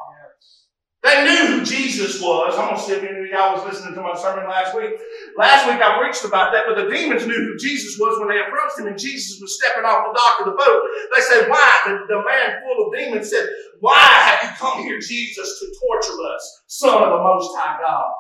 [1.02, 2.60] They knew who Jesus was.
[2.60, 5.00] I'm going to see if any of y'all was listening to my sermon last week.
[5.38, 8.44] Last week I preached about that, but the demons knew who Jesus was when they
[8.44, 10.82] approached him and Jesus was stepping off the dock of the boat.
[11.16, 11.72] They said, why?
[11.88, 13.48] The, the man full of demons said,
[13.80, 18.12] why have you come here, Jesus, to torture us, Son of the Most High God?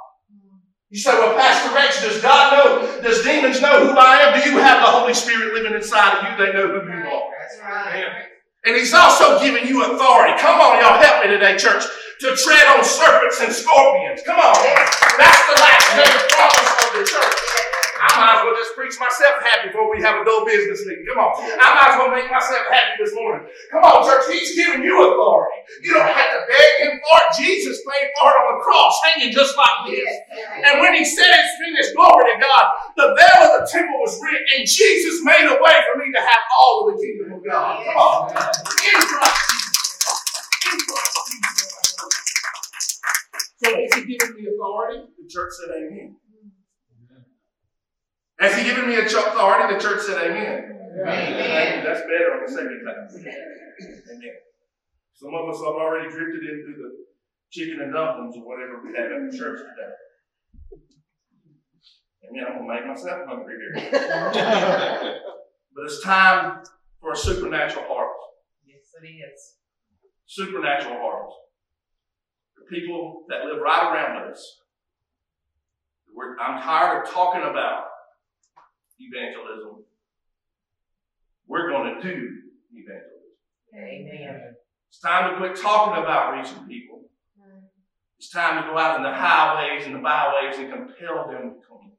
[0.90, 4.42] You say, well, Pastor Rex, does God know, does demons know who I am?
[4.42, 6.46] Do you have the Holy Spirit living inside of you?
[6.46, 7.30] They know who you are.
[7.44, 8.24] That's right.
[8.66, 10.40] And He's also giving you authority.
[10.40, 11.84] Come on, y'all, help me today, church
[12.20, 14.20] to tread on serpents and scorpions.
[14.28, 14.60] Come on.
[15.16, 17.40] That's the last day of promise of the church.
[18.00, 21.04] I might as well just preach myself happy before we have a dull business meeting.
[21.08, 21.32] Come on.
[21.36, 23.48] I might as well make myself happy this morning.
[23.72, 24.28] Come on, church.
[24.32, 25.60] He's giving you authority.
[25.84, 27.30] You don't have to beg him for it.
[27.40, 30.12] Jesus paid for it on the cross, hanging just like this.
[30.64, 32.64] And when he said it's finished, glory to God,
[33.00, 36.20] the veil of the temple was rent, and Jesus made a way for me to
[36.20, 37.84] have all of the kingdom of God.
[37.84, 38.32] Come on.
[38.32, 39.40] In Christ
[40.68, 41.09] In Christ.
[43.62, 45.04] So has he given me authority?
[45.22, 46.16] The church said amen.
[48.40, 49.76] Has he given me authority?
[49.76, 50.80] The church said amen.
[51.02, 51.84] Amen.
[51.84, 53.10] That's better on the second time.
[54.12, 54.36] Amen.
[55.14, 57.06] Some of us have already drifted into the
[57.52, 60.80] chicken and dumplings or whatever we had at the church today.
[62.30, 62.46] Amen.
[62.48, 63.92] I'm gonna make myself hungry here.
[65.76, 66.64] but it's time
[67.02, 68.26] for a supernatural harvest.
[68.66, 69.56] Yes, it is.
[70.28, 71.36] Supernatural harvest
[72.70, 74.60] people that live right around us.
[76.14, 77.86] We're, I'm tired of talking about
[79.00, 79.84] evangelism.
[81.48, 82.30] We're going to do
[82.74, 83.20] evangelism.
[83.76, 84.56] Amen.
[84.90, 87.02] It's time to quit talking about reaching people.
[88.18, 91.68] It's time to go out in the highways and the byways and compel them to
[91.68, 91.92] come.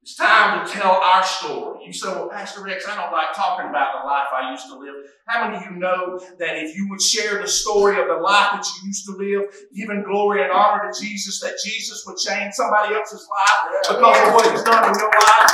[0.00, 1.84] It's time to tell our story.
[1.84, 4.80] You say, well, Pastor Rex, I don't like talking about the life I used to
[4.80, 4.96] live.
[5.28, 8.56] How many of you know that if you would share the story of the life
[8.56, 12.56] that you used to live, giving glory and honor to Jesus, that Jesus would change
[12.56, 15.52] somebody else's life because of what he's done in your life?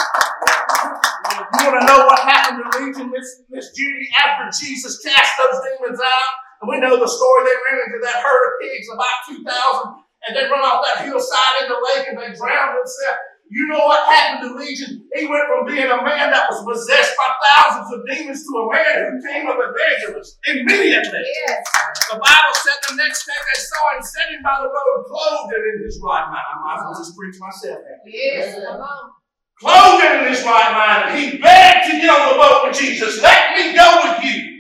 [1.43, 5.59] You want to know what happened to Legion, Miss, Miss Judy, after Jesus cast those
[5.59, 6.31] demons out?
[6.63, 7.51] And we know the story.
[7.51, 11.67] They ran into that herd of pigs, about 2,000, and they run off that hillside
[11.67, 13.35] in the lake and they drowned themselves.
[13.47, 15.07] You know what happened to Legion?
[15.15, 18.65] He went from being a man that was possessed by thousands of demons to a
[18.75, 21.23] man who came of evangelist immediately.
[21.47, 21.63] Yes.
[22.11, 25.63] The Bible said the next day they saw him sitting by the road, clothed and
[25.63, 26.43] in his right mind.
[26.43, 27.81] I might as well just preach myself.
[28.03, 28.59] Yes.
[28.59, 29.15] Come on.
[29.63, 32.75] Clothed and in his right mind, and he begged to get on the boat with
[32.75, 33.23] Jesus.
[33.23, 34.57] Let me go with you.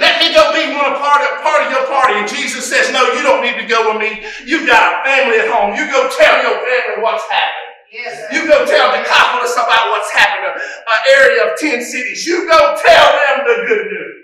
[0.00, 2.18] Let me go be one part of, part of your party.
[2.18, 4.24] And Jesus says, No, you don't need to go with me.
[4.44, 5.76] You've got a family at home.
[5.76, 7.61] You go tell your family what's happened.
[7.92, 8.32] Yes.
[8.32, 12.24] You go tell the Decapolis about what's happened, an area of 10 cities.
[12.24, 14.16] You go tell them the good news.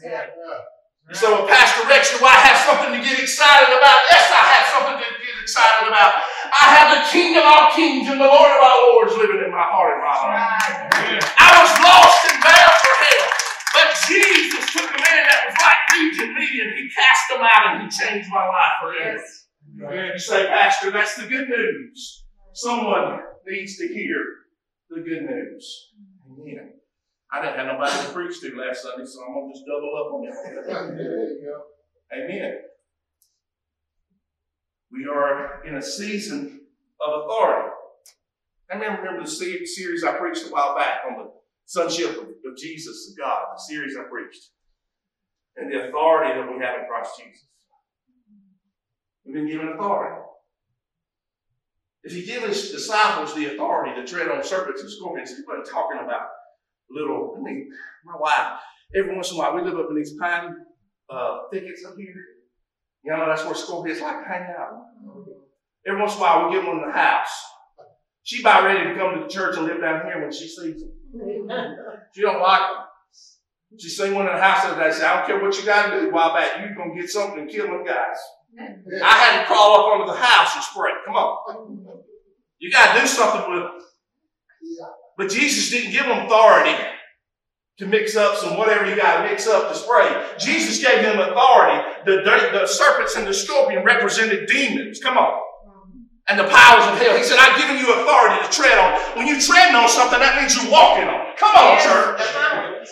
[0.00, 0.32] Yeah.
[1.04, 3.98] You say, well, Pastor Rex, do I have something to get excited about?
[4.08, 6.16] Yes, I have something to get excited about.
[6.48, 9.52] I have the King of our kings and the Lord of our lords living in
[9.52, 10.16] my heart and my.
[10.16, 11.20] Right.
[11.20, 13.28] I was lost and bound for hell.
[13.76, 17.68] But Jesus took a man that was like Legion, me, and he cast him out
[17.68, 19.20] and he changed my life forever.
[19.20, 19.44] Yes.
[19.76, 22.23] You say, Pastor, that's the good news.
[22.54, 24.16] Someone needs to hear
[24.88, 25.90] the good news.
[26.30, 26.74] Amen.
[27.32, 29.90] I didn't have nobody to preach to last Sunday, so I'm going to just double
[29.96, 31.62] up on that.
[32.16, 32.54] Amen.
[34.92, 36.60] We are in a season
[37.04, 37.70] of authority.
[38.70, 41.32] I remember, remember the series I preached a while back on the
[41.66, 44.50] sonship of, of Jesus, of God, the series I preached,
[45.56, 47.46] and the authority that we have in Christ Jesus.
[49.24, 50.24] We've been given authority.
[52.04, 55.68] If he gave his disciples the authority to tread on serpents and scorpions, he wasn't
[55.70, 56.28] talking about
[56.90, 57.70] little, I mean,
[58.04, 58.60] my wife,
[58.94, 60.54] every once in a while, we live up in these pine
[61.10, 62.14] uh, thickets up here.
[63.04, 64.84] You know, that's where scorpions like to hang out.
[65.86, 67.42] Every once in a while, we get one in the house.
[68.22, 70.80] She about ready to come to the church and live down here when she sees
[70.80, 70.92] them.
[72.14, 72.84] She don't like them.
[73.78, 74.92] She seen one in the house the other day.
[74.92, 76.10] Said, "I don't care what you got to do.
[76.10, 78.16] While back, you gonna get something and kill them guys."
[78.58, 80.92] I had to crawl up under the house and spray.
[81.04, 81.98] Come on,
[82.58, 83.78] you got to do something with them.
[85.16, 86.74] But Jesus didn't give them authority
[87.78, 90.24] to mix up some whatever you got to mix up to spray.
[90.38, 91.82] Jesus gave them authority.
[92.04, 95.00] The, the, the serpents and the scorpion represented demons.
[95.02, 95.40] Come on
[96.28, 97.16] and the powers of hell.
[97.16, 98.96] He said, I've given you authority to tread on.
[99.16, 101.36] When you tread on something, that means you're walking on it.
[101.36, 102.20] Come on, church.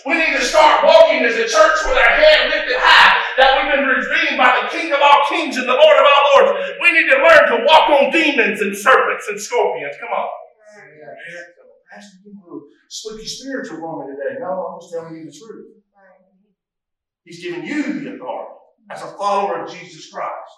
[0.07, 3.70] We need to start walking as a church with our head lifted high, that we've
[3.72, 6.72] been redeemed by the King of all kings and the Lord of all lords.
[6.81, 9.96] We need to learn to walk on demons and serpents and scorpions.
[10.00, 10.28] Come on.
[11.92, 14.40] Pastor, you know, spooky spiritual woman today.
[14.40, 15.76] No, I'm just telling you the truth.
[17.24, 18.52] He's given you the authority
[18.90, 20.52] as a follower of Jesus Christ.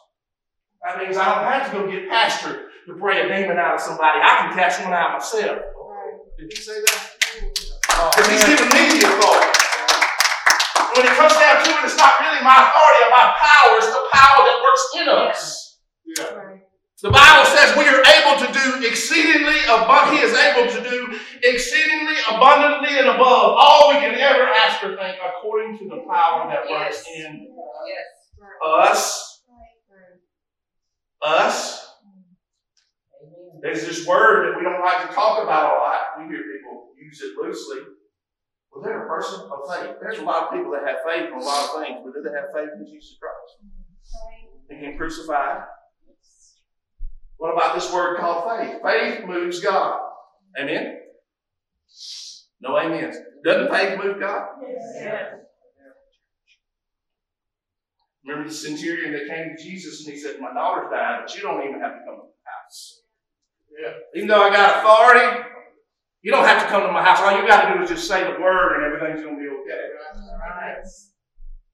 [0.83, 3.81] That means I don't have to go get pastor to pray a demon out of
[3.81, 4.21] somebody.
[4.23, 5.59] I can cast one out myself.
[6.39, 7.14] Did he say that?
[7.95, 9.51] Because he's given me the authority.
[10.95, 13.91] When it comes down to it, it's not really my authority or my power, it's
[13.91, 15.79] the power that works in us.
[16.07, 16.63] Yeah.
[17.03, 21.19] The Bible says we are able to do exceedingly abundantly, He is able to do
[21.43, 26.49] exceedingly abundantly and above all we can ever ask or think according to the power
[26.49, 27.27] that works yes.
[27.27, 27.55] in
[27.85, 28.07] yes.
[28.65, 29.35] us
[31.25, 31.84] us.
[33.65, 36.01] There's this word that we don't like to talk about a lot.
[36.19, 37.79] We hear people use it loosely.
[38.71, 39.97] Well, they're a person of faith.
[40.03, 42.21] There's a lot of people that have faith in a lot of things, but do
[42.23, 43.73] they have faith in Jesus Christ?
[44.69, 45.63] And Him crucified?
[47.39, 48.83] What about this word called faith?
[48.83, 49.99] Faith moves God.
[50.61, 50.99] Amen?
[52.61, 53.17] No amens.
[53.47, 54.47] Doesn't faith move God?
[54.63, 55.37] Yes.
[58.27, 61.41] Remember the centurion that came to Jesus and he said, My daughter's died, but you
[61.41, 63.04] don't even have to come to the house.
[63.81, 63.93] Yeah.
[64.15, 65.49] Even though I got authority,
[66.23, 67.21] you don't have to come to my house.
[67.21, 69.49] All you got to do is just say the word and everything's going to be
[69.49, 69.89] okay.
[70.41, 70.83] Right.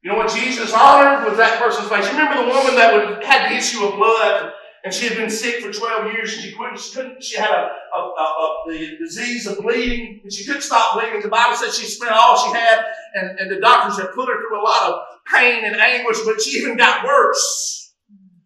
[0.02, 2.10] You know what Jesus honored was that person's face.
[2.10, 5.28] You remember the woman that would, had the issue of blood and she had been
[5.28, 8.62] sick for 12 years and she couldn't, she, couldn't, she had a, a, a, a,
[8.68, 11.20] the disease of bleeding and she couldn't stop bleeding.
[11.20, 12.80] The Bible says she spent all she had
[13.14, 15.00] and, and the doctors had put her through a lot of
[15.32, 17.79] pain and anguish, but she even got worse.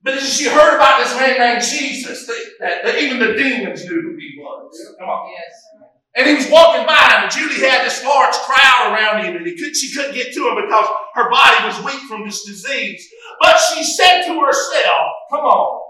[0.05, 2.27] But she heard about this man named Jesus,
[2.61, 4.95] that, that even the demons knew who he was.
[4.99, 5.33] Come on.
[5.33, 5.89] Yes.
[6.17, 9.57] And he was walking by, and Judy had this large crowd around him, and he
[9.57, 13.03] could, she couldn't get to him because her body was weak from this disease.
[13.41, 15.85] But she said to herself, Come on,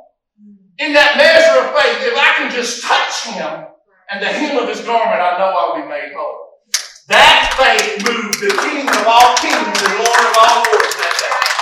[0.79, 3.67] in that measure of faith, if I can just touch him
[4.11, 6.63] and the hem of his garment, I know I'll be made whole.
[7.09, 11.54] That faith moved the king of all kings and lord of all lords that day.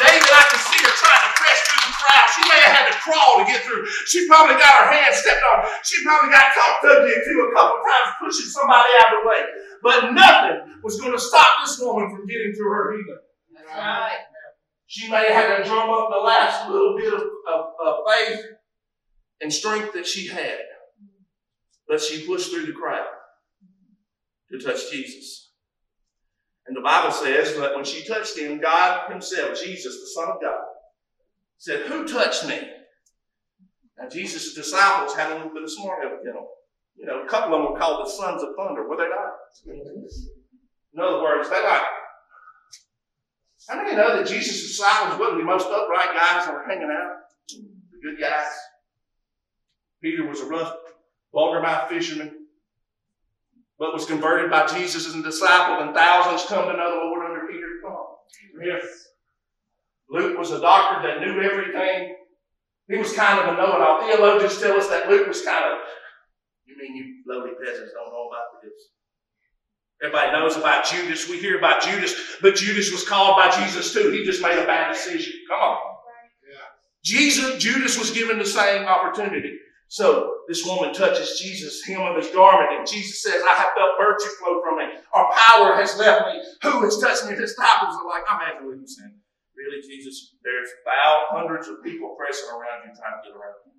[0.00, 2.26] David, I can see her trying to press through the crowd.
[2.34, 3.86] She may have had to crawl to get through.
[4.10, 5.66] She probably got her hand stepped on.
[5.86, 9.40] She probably got talked ugly to a couple times, pushing somebody out of the way.
[9.82, 13.24] But nothing was going to stop this woman from getting through her healing.
[13.70, 14.18] Right.
[14.86, 18.40] She may have had to drum up the last little bit of, of, of faith
[19.40, 20.60] and strength that she had,
[21.88, 23.06] but she pushed through the crowd
[24.50, 25.43] to touch Jesus.
[26.66, 30.40] And the Bible says that when she touched him, God Himself, Jesus, the Son of
[30.40, 30.60] God,
[31.58, 32.60] said, Who touched me?
[33.98, 36.46] Now, Jesus' disciples had a little bit of smart aleck in them.
[36.96, 39.34] You know, a couple of them were called the sons of thunder, were they not?
[40.94, 41.82] In other words, they like
[43.68, 47.16] how many know that Jesus' disciples wasn't the most upright guys that were hanging out?
[47.48, 48.46] The good guys.
[50.02, 50.74] Peter was a rough,
[51.32, 52.43] vulgar mouthed fisherman,
[53.78, 57.30] but was converted by Jesus as a disciple, and thousands come to know the Lord
[57.30, 57.66] under Peter.
[57.82, 58.16] Come on.
[58.62, 58.84] Yes.
[60.08, 62.16] Luke was a doctor that knew everything.
[62.88, 64.06] He was kind of a know it all.
[64.06, 65.78] Theologians tell us that Luke was kind of,
[66.66, 68.72] you mean you lowly peasants don't know about this?
[70.02, 71.28] Everybody knows about Judas.
[71.28, 74.10] We hear about Judas, but Judas was called by Jesus too.
[74.10, 75.32] He just made a bad decision.
[75.48, 75.78] Come on.
[76.46, 76.58] Yeah.
[77.02, 79.56] Jesus, Judas was given the same opportunity.
[79.94, 83.94] So this woman touches Jesus' hem of his garment, and Jesus says, I have felt
[83.94, 84.90] virtue flow from me.
[85.14, 86.42] Our power has left me.
[86.66, 87.38] Who has touched me?
[87.38, 89.14] His disciples are like, I'm you saying,
[89.54, 90.34] Really, Jesus?
[90.42, 93.72] There's about hundreds of people pressing around you trying to get around you.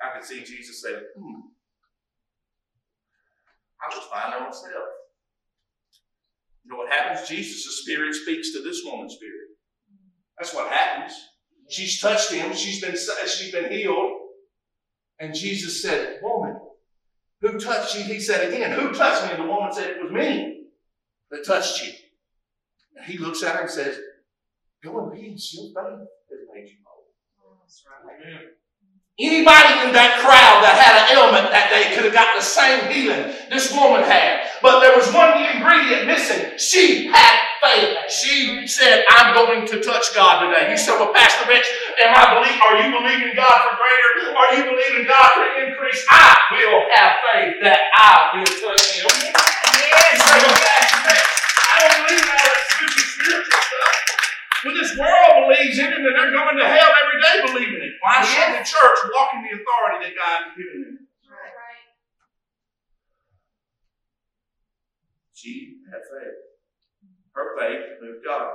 [0.00, 1.52] I can see Jesus say, hmm,
[3.76, 4.88] I was fine on myself.
[6.64, 7.28] You know what happens?
[7.28, 9.52] Jesus' spirit speaks to this woman's spirit.
[10.38, 11.12] That's what happens.
[11.70, 12.54] She's touched him.
[12.54, 14.12] She's been she's been healed.
[15.18, 16.58] And Jesus said, "Woman,
[17.40, 20.12] who touched you?" He said again, "Who touched me?" And the woman said, "It was
[20.12, 20.64] me
[21.30, 21.92] that touched you."
[22.96, 23.98] And he looks at her and says,
[24.82, 25.54] "Go in peace.
[25.54, 27.06] Your faith has made you whole."
[27.60, 28.16] That's right.
[28.20, 28.54] Amen.
[29.18, 32.88] Anybody in that crowd that had an ailment that day could have got the same
[32.88, 34.48] healing this woman had.
[34.62, 36.56] But there was one ingredient missing.
[36.56, 37.96] She had faith.
[38.08, 40.72] She said, I'm going to touch God today.
[40.72, 41.68] You said, Well, Pastor Rex,
[42.00, 44.32] am I believe are you believing God for greater?
[44.32, 46.00] Are you believing God for increase?
[46.08, 49.12] I will have faith that I will touch him.
[49.12, 51.22] You say, Well, Pastor Rex,
[51.60, 53.96] I don't believe all that spiritual spiritual stuff.
[54.64, 57.94] When this world believes in it and they're going to hell every day believing it.
[58.00, 60.96] Why should the church walk in the authority that God has given them?
[61.28, 61.52] Right.
[65.32, 66.49] She had faith.
[67.40, 68.52] Her faith moved God.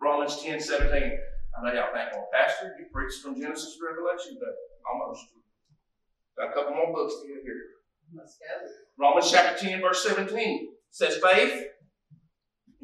[0.00, 0.92] Romans 10 17.
[0.92, 4.52] I know y'all think, well, Pastor, you preached from Genesis to Revelation, but
[4.84, 5.24] almost.
[6.36, 7.80] Got a couple more books to get here.
[8.12, 8.48] Let's go.
[9.00, 11.64] Romans chapter 10, verse 17 says, Faith,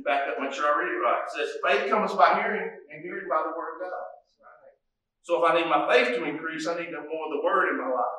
[0.04, 1.24] back up, make sure I read it right.
[1.24, 4.08] It says, Faith comes by hearing, and hearing by the word of God.
[5.28, 7.76] So if I need my faith to increase, I need more of the word in
[7.76, 8.18] my life.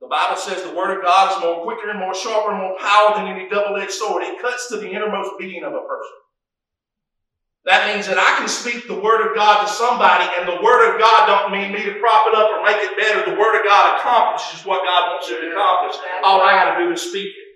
[0.00, 2.76] The Bible says the word of God is more quicker and more sharper and more
[2.80, 4.24] powerful than any double-edged sword.
[4.24, 6.16] It cuts to the innermost being of a person.
[7.68, 10.88] That means that I can speak the word of God to somebody, and the word
[10.88, 13.20] of God don't mean me to prop it up or make it better.
[13.28, 16.00] The word of God accomplishes what God wants it to accomplish.
[16.24, 17.50] All I got to do is speak it.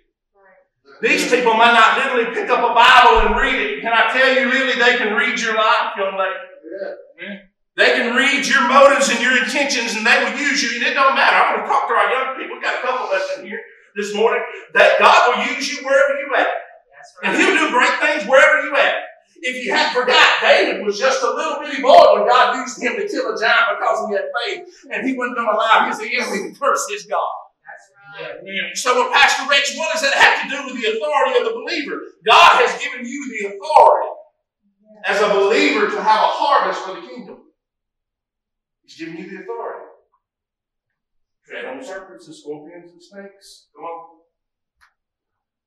[1.01, 3.81] These people might not literally pick up a Bible and read it.
[3.81, 7.41] Can I tell you, really, they can read your life, young lady.
[7.77, 10.79] They can read your motives and your intentions, and they will use you.
[10.79, 11.35] And it don't matter.
[11.35, 12.55] I'm going to talk to our young people.
[12.55, 13.61] We've got a couple of us in here
[13.97, 14.43] this morning.
[14.75, 16.49] That God will use you wherever you at,
[16.95, 17.37] That's and.
[17.37, 19.03] He'll do great things wherever you at.
[19.43, 22.97] If you had forgot, David was just a little bitty boy when God used him
[22.97, 25.99] to kill a giant because he had faith, and he wasn't going to allow his
[25.99, 27.35] enemy to curse his God.
[27.61, 28.77] That's right.
[28.79, 31.59] So, well, Pastor Rex, what does that have to do with the authority of the
[31.59, 32.01] believer?
[32.25, 34.09] God has given you the authority
[35.05, 37.34] as a believer to have a harvest for the kingdom.
[38.85, 39.87] He's given you the authority.
[41.47, 43.67] Tread on serpents and scorpions and snakes.
[43.75, 44.09] Come on.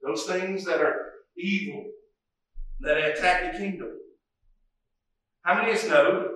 [0.04, 1.86] Those things that are evil,
[2.80, 3.92] that attack the kingdom.
[5.44, 6.30] How many of us know?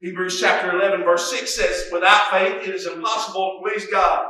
[0.00, 4.28] Hebrews chapter 11, verse 6 says, Without faith, it is impossible to please God.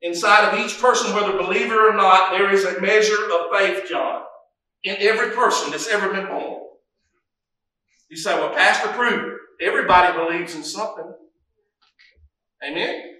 [0.00, 4.22] Inside of each person, whether believer or not, there is a measure of faith, John,
[4.84, 6.60] in every person that's ever been born.
[8.08, 9.37] You say, well, Pastor, prove.
[9.60, 11.12] Everybody believes in something.
[12.64, 13.14] Amen?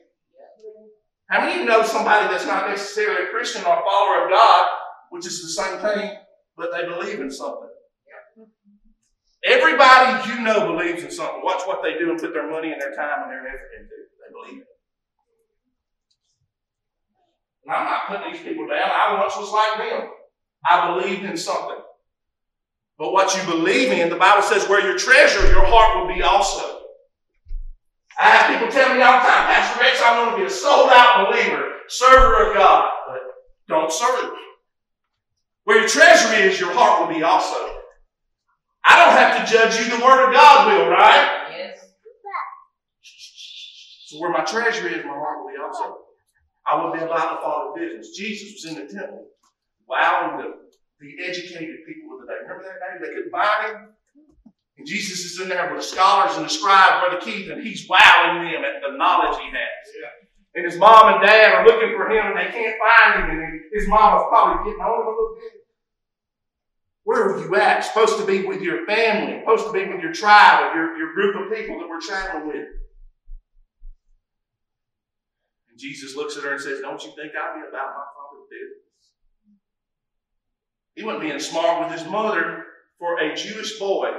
[1.31, 4.31] How many of you know somebody that's not necessarily a Christian or a follower of
[4.31, 4.67] God,
[5.11, 6.17] which is the same thing,
[6.57, 7.69] but they believe in something?
[9.45, 11.41] Everybody you know believes in something.
[11.43, 13.95] Watch what they do and put their money and their time and their effort into.
[14.19, 14.69] They believe it.
[17.65, 18.91] And I'm not putting these people down.
[18.91, 20.11] I once was like them.
[20.65, 21.79] I believed in something.
[22.99, 26.23] But what you believe in, the Bible says, where your treasure, your heart will be
[26.23, 26.81] also.
[28.21, 30.51] I have people tell me all the time, Pastor Rex, I want to be a
[30.51, 32.91] sold out believer, server of God.
[33.07, 33.21] But
[33.69, 34.33] don't serve.
[35.63, 37.55] Where your treasure is, your heart will be also.
[38.85, 41.47] I don't have to judge you, the Word of God will, right?
[41.57, 41.79] Yes.
[44.07, 45.99] So where my treasure is, my heart will be also.
[46.67, 48.17] I will be about the Father's business.
[48.17, 49.27] Jesus was in the temple,
[49.87, 50.55] wowing the,
[51.01, 52.39] the educated people of the day.
[52.43, 52.99] Remember that day?
[53.01, 53.89] They couldn't find him.
[54.79, 57.89] And Jesus is in there with the scholars and the scribes, Brother Keith, and he's
[57.89, 59.85] wowing them at the knowledge he has.
[59.99, 60.29] Yeah.
[60.55, 63.39] And his mom and dad are looking for him and they can't find him.
[63.39, 65.53] And his mom is probably getting on him a little bit.
[67.05, 67.85] Where are you at?
[67.85, 71.37] Supposed to be with your family, supposed to be with your tribe, your, your group
[71.37, 72.69] of people that we're traveling with.
[75.71, 78.47] And Jesus looks at her and says, Don't you think I'll be about my father's
[78.51, 78.88] business?
[80.99, 82.65] He wasn't being smart with his mother
[82.99, 84.11] for a Jewish boy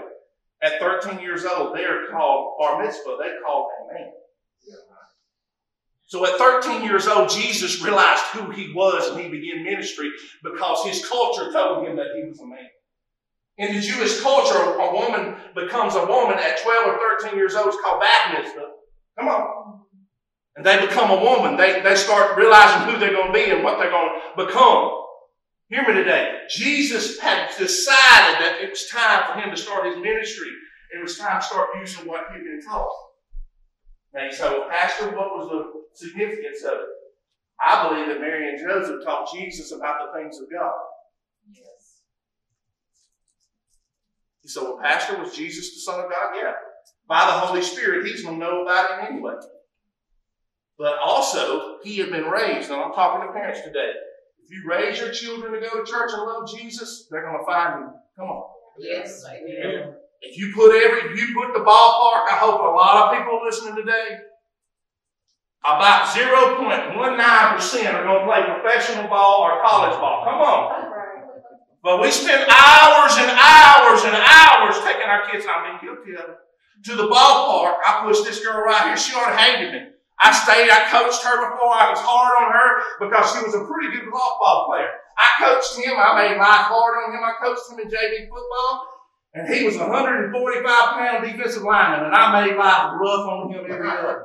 [0.63, 1.75] at 13 years old.
[1.75, 3.17] They are called bar mitzvah.
[3.19, 4.11] They're called a man.
[6.05, 10.09] So at 13 years old, Jesus realized who he was and he began ministry
[10.41, 12.69] because his culture told him that he was a man.
[13.57, 17.67] In the Jewish culture, a woman becomes a woman at 12 or 13 years old.
[17.67, 18.69] It's called bat mitzvah.
[19.19, 19.82] Come on.
[20.55, 21.57] And they become a woman.
[21.57, 25.07] They, they start realizing who they're going to be and what they're going to become.
[25.70, 26.39] Hear me today.
[26.49, 30.47] Jesus had decided that it was time for him to start his ministry.
[30.95, 32.89] It was time to start using what he'd been taught.
[34.15, 36.88] Now you say, well, Pastor, what was the significance of it?
[37.61, 40.74] I believe that Mary and Joseph taught Jesus about the things of God.
[41.51, 42.01] Yes.
[44.41, 46.34] You say, well, Pastor, was Jesus the Son of God?
[46.36, 46.53] Yeah.
[47.07, 49.36] By the Holy Spirit, he's going to know about him anyway.
[50.80, 53.91] But also, he had been raised, and I'm talking to parents today.
[54.50, 57.45] If you raise your children to go to church and love Jesus, they're going to
[57.45, 57.93] find him.
[58.18, 58.50] Come on.
[58.80, 59.93] Yes, do.
[60.22, 63.41] If you put every, if you put the ballpark, I hope a lot of people
[63.45, 64.18] listening today,
[65.62, 70.26] about 0.19% are going to play professional ball or college ball.
[70.26, 70.89] Come on.
[71.84, 76.28] But we spend hours and hours and hours taking our kids, I've been guilty of
[76.28, 76.38] it,
[76.86, 77.78] to the ballpark.
[77.86, 78.97] I pushed this girl right here.
[78.97, 79.88] She already hated me.
[80.20, 81.72] I stayed, I coached her before.
[81.72, 84.91] I was hard on her because she was a pretty good softball player.
[85.15, 85.95] I coached him.
[85.95, 87.24] I made life hard on him.
[87.24, 88.99] I coached him in JV football.
[89.32, 93.63] And he was a 145 pound defensive lineman, and I made life rough on him
[93.63, 94.15] every day.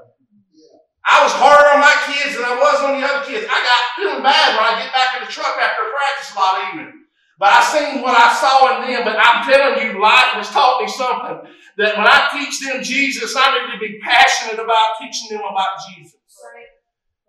[1.04, 3.44] I was harder on my kids than I was on the other kids.
[3.44, 6.56] I got feeling bad when I get back in the truck after practice a lot
[6.56, 7.03] of evening.
[7.38, 10.80] But I seen what I saw in them, but I'm telling you, life has taught
[10.80, 11.50] me something.
[11.76, 15.74] That when I teach them Jesus, I need to be passionate about teaching them about
[15.90, 16.14] Jesus.
[16.38, 16.70] Right.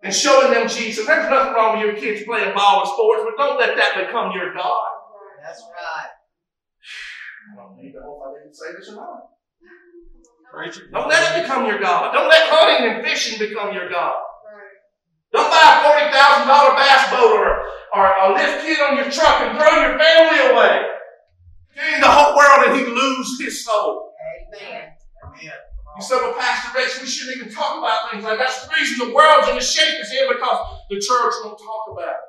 [0.02, 1.06] And showing them Jesus.
[1.06, 4.30] There's nothing wrong with your kids playing ball and sports, but don't let that become
[4.30, 4.86] your God.
[5.42, 6.14] That's right.
[7.50, 9.34] I don't need to hope I didn't say this or not.
[10.92, 12.14] Don't let it become your God.
[12.14, 14.14] Don't let hunting and fishing become your God.
[15.32, 16.46] Don't buy a $40,000
[17.96, 20.84] or, or a lift kit on your truck and throw your family away.
[21.74, 24.12] Gain the whole world and he lose his soul.
[24.20, 24.92] Amen.
[25.24, 25.52] Amen.
[25.96, 28.48] You said, well, Pastor Rex, we shouldn't even talk about things like that.
[28.52, 30.60] That's the reason the world's in the shape it's in because
[30.92, 32.26] the church won't talk about it.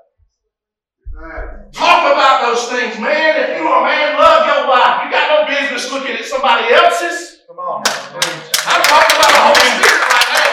[1.74, 3.36] Talk about those things, man.
[3.36, 5.04] If you're a man, love your wife.
[5.04, 7.44] You got no business looking at somebody else's.
[7.48, 7.84] Come on.
[7.84, 10.52] I'm talking about the Holy Spirit right now.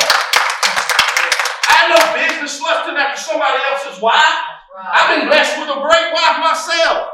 [1.69, 4.54] I have no business lusting after somebody else's wife.
[4.75, 4.91] Right.
[4.93, 7.09] I've been blessed with a great wife myself.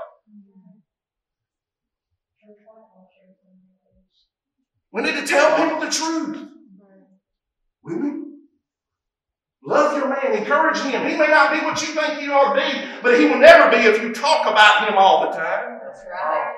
[4.92, 6.48] We need to tell people the truth.
[7.84, 8.38] Women,
[9.64, 11.08] love your man, encourage him.
[11.08, 13.70] He may not be what you think he ought to be, but he will never
[13.70, 15.78] be if you talk about him all the time.
[15.84, 16.54] That's right.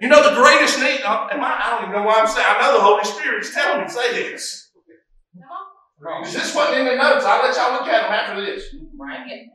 [0.00, 1.02] You know the greatest need.
[1.02, 1.60] uh, Am I?
[1.62, 2.46] I don't even know why I'm saying.
[2.48, 4.70] I know the Holy Spirit is telling me to say this.
[5.98, 7.26] Because this wasn't in the notes.
[7.26, 8.64] I'll let y'all look at them after this.
[8.96, 9.48] Bring it.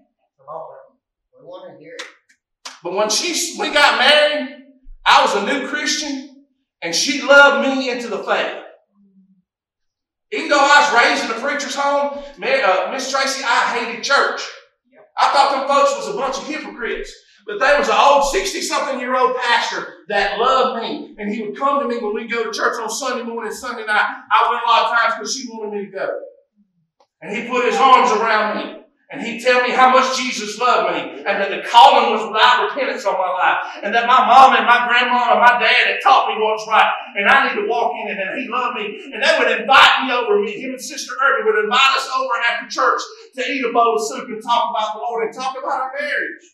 [0.46, 0.78] Come on.
[1.40, 2.04] We want to hear it.
[2.84, 4.66] But when she we got married,
[5.06, 6.46] I was a new Christian,
[6.82, 8.64] and she loved me into the faith.
[10.32, 14.42] Even though I was raised in a preacher's home, uh, Miss Tracy, I hated church.
[15.18, 17.14] I thought them folks was a bunch of hypocrites.
[17.46, 21.16] But there was an old 60 something year old pastor that loved me.
[21.20, 23.56] And he would come to me when we go to church on Sunday morning, and
[23.56, 24.24] Sunday night.
[24.32, 26.20] I went a lot of times because she wanted me to go.
[27.22, 28.85] And he put his arms around me.
[29.12, 31.22] And he'd tell me how much Jesus loved me.
[31.22, 33.86] And that the calling was without repentance on my life.
[33.86, 36.90] And that my mom and my grandma and my dad had taught me what's right.
[37.14, 38.18] And I need to walk in it.
[38.18, 38.98] And he loved me.
[39.14, 40.42] And they would invite me over.
[40.42, 43.02] Me, him and Sister Irby would invite us over after church
[43.38, 45.92] to eat a bowl of soup and talk about the Lord and talk about our
[45.94, 46.46] marriage.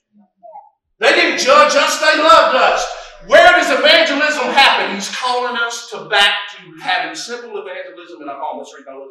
[1.00, 2.86] They didn't judge us, they loved us.
[3.26, 4.94] Where does evangelism happen?
[4.94, 8.60] He's calling us to back to having simple evangelism in our home.
[8.60, 9.10] Let's read those.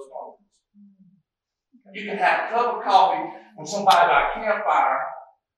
[1.93, 5.01] You can have a cup of coffee with somebody by a campfire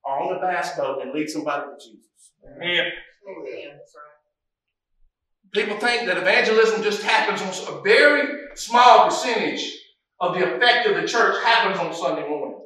[0.04, 2.32] or on a bass boat and lead somebody to Jesus.
[2.56, 2.92] Amen.
[3.28, 3.78] Amen.
[5.52, 9.78] People think that evangelism just happens on a very small percentage
[10.20, 12.58] of the effect of the church happens on Sunday morning.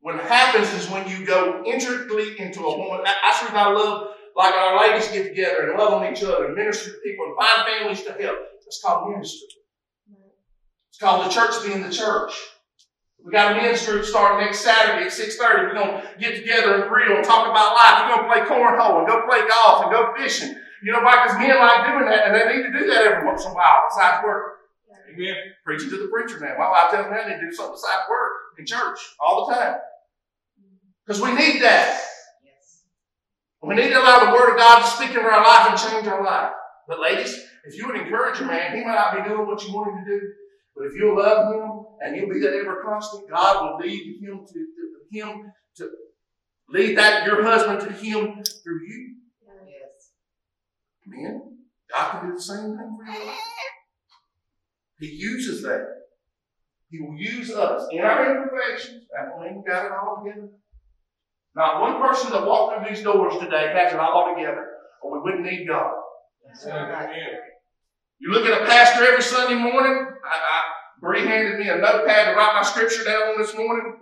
[0.00, 3.04] What happens is when you go intricately into a woman.
[3.04, 6.46] that- That's reason I love, like our ladies get together and love on each other
[6.46, 8.38] and minister to people and find families to help.
[8.66, 9.48] It's called ministry.
[11.00, 12.36] It's called the church being the church.
[13.24, 15.72] We got a men's group starting next Saturday at 6.30.
[15.72, 18.04] We're going to get together and grill and talk about life.
[18.04, 20.54] We're going to play cornhole and go play golf and go fishing.
[20.84, 21.24] You know why?
[21.24, 23.54] Because men like doing that and they need to do that every once in a
[23.54, 24.60] while besides work.
[25.08, 25.36] Amen.
[25.64, 26.52] Preaching to the preacher now.
[26.58, 29.54] My wife tells me I need to do something besides work in church all the
[29.54, 29.80] time.
[30.60, 30.84] Mm-hmm.
[31.06, 31.96] Because we need that.
[32.44, 32.84] Yes.
[33.62, 36.06] We need to allow the Word of God to speak into our life and change
[36.08, 36.52] our life.
[36.86, 39.72] But ladies, if you would encourage a man, he might not be doing what you
[39.72, 40.20] want him to do.
[40.76, 44.46] But if you'll love him and you'll be that ever constant, God will lead him
[44.46, 45.90] to, to him to
[46.68, 49.16] lead that your husband to him through you.
[49.66, 50.12] Yes.
[51.06, 51.58] Men,
[51.92, 53.32] God can do the same thing for you.
[54.98, 55.86] He uses that.
[56.90, 59.04] He will use us in our imperfections.
[59.14, 60.48] That don't mean we got it all together.
[61.54, 64.66] Not one person that walked through these doors today has it all together,
[65.02, 65.92] or we wouldn't need God.
[66.46, 66.66] That's.
[66.66, 67.38] Amen.
[68.18, 70.06] You look at a pastor every Sunday morning.
[70.24, 70.49] I, I
[71.00, 73.96] Bree handed me a notepad to write my scripture down on this morning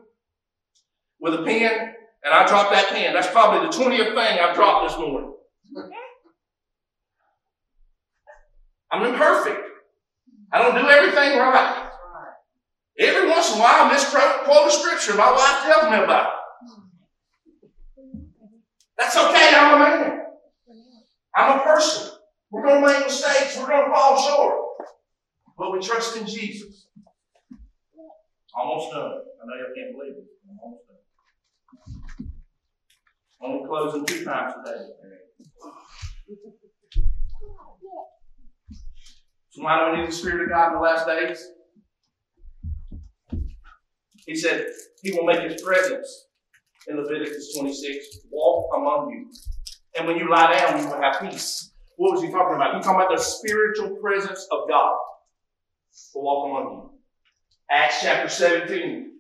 [1.20, 1.94] with a pen,
[2.24, 3.14] and I dropped that pen.
[3.14, 5.32] That's probably the 20th thing I've dropped this morning.
[8.90, 9.60] I'm imperfect.
[10.50, 11.52] I don't do everything right.
[11.52, 11.88] Right.
[12.98, 16.32] Every once in a while, I misquote a scripture my wife tells me about.
[16.32, 16.34] it.
[18.98, 20.20] That's okay, I'm a man.
[21.36, 22.18] I'm a person.
[22.50, 23.56] We're going to make mistakes.
[23.58, 24.54] We're going to fall short.
[25.56, 26.87] But we trust in Jesus.
[28.58, 29.02] Almost done.
[29.02, 30.24] I know y'all can't believe it.
[30.50, 32.32] I'm almost done.
[33.40, 34.88] Only closing two times today.
[39.50, 41.46] So why do we need the Spirit of God in the last days?
[44.26, 44.66] He said
[45.02, 46.26] he will make his presence
[46.88, 49.30] in Leviticus 26 walk among you.
[49.96, 51.72] And when you lie down, you will have peace.
[51.96, 52.74] What was he talking about?
[52.74, 54.96] He's talking about the spiritual presence of God
[56.14, 56.97] will walk among you.
[57.70, 59.10] Acts chapter 17,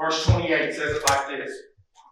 [0.00, 1.52] verse 28 says it like this.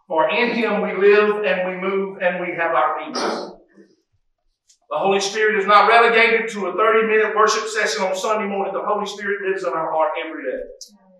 [0.07, 3.13] For in him we live and we move and we have our being.
[3.13, 8.73] The Holy Spirit is not relegated to a 30 minute worship session on Sunday morning.
[8.73, 10.59] The Holy Spirit lives in our heart every day.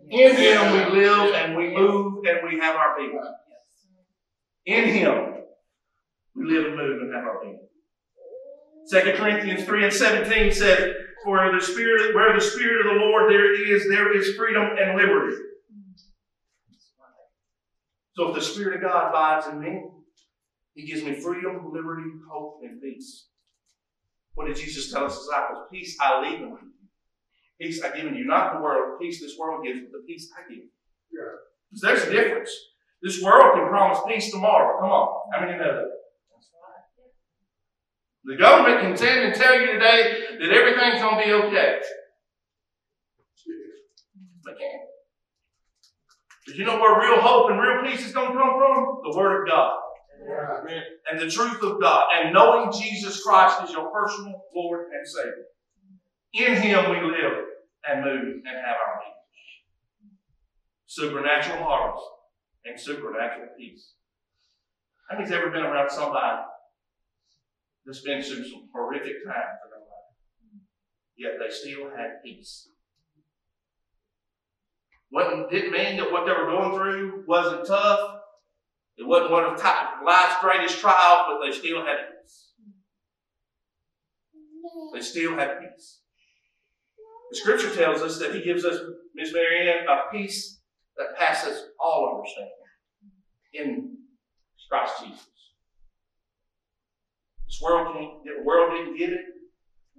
[0.10, 3.20] In him we live and we move and we have our being.
[4.66, 5.34] In him
[6.36, 7.60] we live and move and have our being.
[8.92, 10.94] 2 Corinthians 3 and 17 says,
[11.24, 14.98] For the Spirit, where the Spirit of the Lord there is, there is freedom and
[14.98, 15.38] liberty.
[18.16, 19.84] So if the Spirit of God abides in me,
[20.76, 23.28] He gives me freedom, liberty, hope, and peace.
[24.36, 25.68] What did Jesus tell his disciples?
[25.72, 26.72] Peace I leave with you.
[27.62, 28.26] Peace I give you.
[28.26, 30.66] Not the world, peace this world gives, but the peace I give.
[31.12, 31.22] Yeah.
[31.70, 32.50] Because there's a difference.
[33.02, 34.80] This world can promise peace tomorrow.
[34.80, 35.22] Come on.
[35.34, 36.03] How many know that?
[38.26, 41.80] The government can tend and tell you today that everything's going to be okay.
[44.46, 44.82] They can't.
[46.48, 49.12] But you know where real hope and real peace is going to come from?
[49.12, 49.74] The Word of God
[50.70, 50.80] Yeah.
[51.12, 55.46] and the truth of God and knowing Jesus Christ is your personal Lord and Savior.
[56.34, 57.46] In Him we live
[57.90, 60.12] and move and have our being.
[60.86, 62.06] Supernatural harvest
[62.66, 63.94] and supernatural peace.
[65.10, 66.44] How many's ever been around somebody
[67.86, 70.14] that's been through some horrific times in their life,
[71.18, 72.70] yet they still had peace?
[75.12, 78.20] Wasn't, didn't mean that what they were going through wasn't tough.
[78.98, 79.64] It wasn't one of
[80.04, 82.52] life's greatest trials, but they still had peace.
[84.94, 86.00] They still had peace.
[87.32, 88.80] The scripture tells us that He gives us,
[89.16, 90.62] Miss Mary Ann, a peace
[90.98, 92.54] that passes all understanding
[93.54, 93.98] in
[94.70, 95.33] Christ Jesus.
[97.54, 99.22] This world can't, the world didn't get it.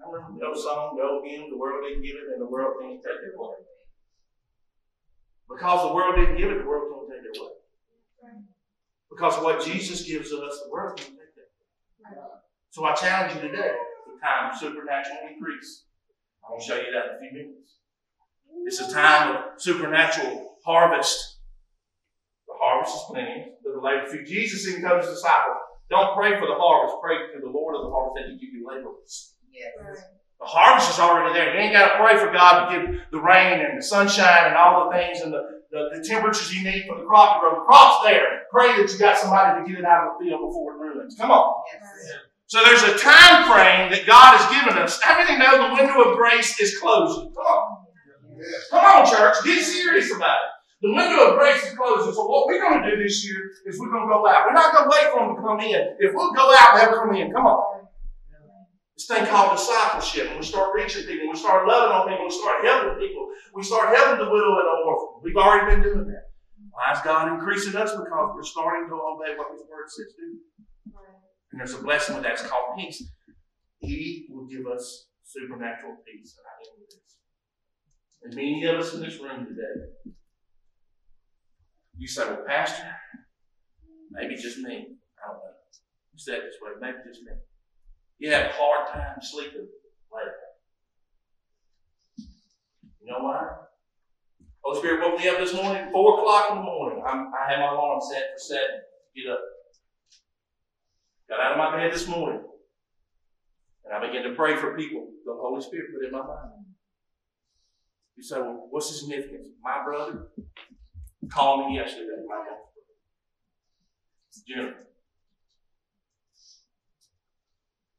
[0.02, 2.50] I remember the old song, the old hymn, the world didn't give it, and the
[2.50, 3.54] world can't take it away.
[5.48, 8.42] Because the world didn't give it, the world can't take it away.
[9.08, 12.18] Because what Jesus gives us, the world can't take it.
[12.70, 15.84] So I challenge you today, the time of supernatural increase.
[16.42, 17.78] I'm going to show you that in a few minutes.
[18.66, 21.38] It's a time of supernatural harvest.
[22.48, 24.26] The harvest is plenty, but the labor few.
[24.26, 28.14] Jesus his disciples, don't pray for the harvest, pray to the Lord of the harvest
[28.16, 29.34] that he give you laborers.
[29.52, 30.02] Yes.
[30.40, 31.54] The harvest is already there.
[31.54, 34.56] You ain't got to pray for God to give the rain and the sunshine and
[34.56, 37.54] all the things and the, the, the temperatures you need for the crop to grow.
[37.60, 38.44] The crop's there.
[38.50, 41.16] Pray that you got somebody to get it out of the field before it ruins.
[41.18, 41.54] Come on.
[41.72, 42.18] Yes.
[42.46, 45.00] So there's a time frame that God has given us.
[45.00, 47.32] How many know the window of grace is closing?
[47.32, 47.86] Come on.
[48.70, 49.36] Come on, church.
[49.44, 50.53] Get serious about it.
[50.82, 52.12] The window of grace is closing.
[52.12, 54.46] So what we're going to do this year is we're going to go out.
[54.46, 55.96] We're not going to wait for them to come in.
[55.98, 57.32] If we'll go out, they'll come in.
[57.32, 57.88] Come on.
[58.94, 60.30] This thing called discipleship.
[60.38, 63.90] We start reaching people, we start loving on people, we start helping people, we start
[63.90, 65.18] helping the widow and the orphan.
[65.24, 66.30] We've already been doing that.
[66.70, 67.90] Why is God increasing us?
[67.90, 70.38] Because we're starting to obey what His Word says do.
[71.50, 72.32] And there's a blessing with that.
[72.34, 73.02] It's called peace.
[73.78, 76.38] He will give us supernatural peace.
[76.38, 76.54] And I
[76.86, 76.98] this.
[78.22, 80.14] And many of us in this room today,
[81.96, 82.84] you say, well, Pastor,
[84.10, 84.74] maybe just me.
[85.22, 85.54] I don't know.
[86.12, 87.32] You said this way, maybe just me.
[88.18, 89.68] You have a hard time sleeping
[90.12, 90.32] late.
[93.00, 93.48] You know why?
[94.62, 97.02] Holy Spirit woke me up this morning, four o'clock in the morning.
[97.06, 98.80] I'm, I had my alarm set for seven.
[99.14, 99.40] Get up.
[101.28, 102.42] Got out of my bed this morning.
[103.84, 106.64] And I began to pray for people the Holy Spirit put in my mind.
[108.16, 109.48] You say, well, what's the significance?
[109.62, 110.28] My brother
[111.28, 112.60] called me yesterday, my brother.
[114.46, 114.74] Jim.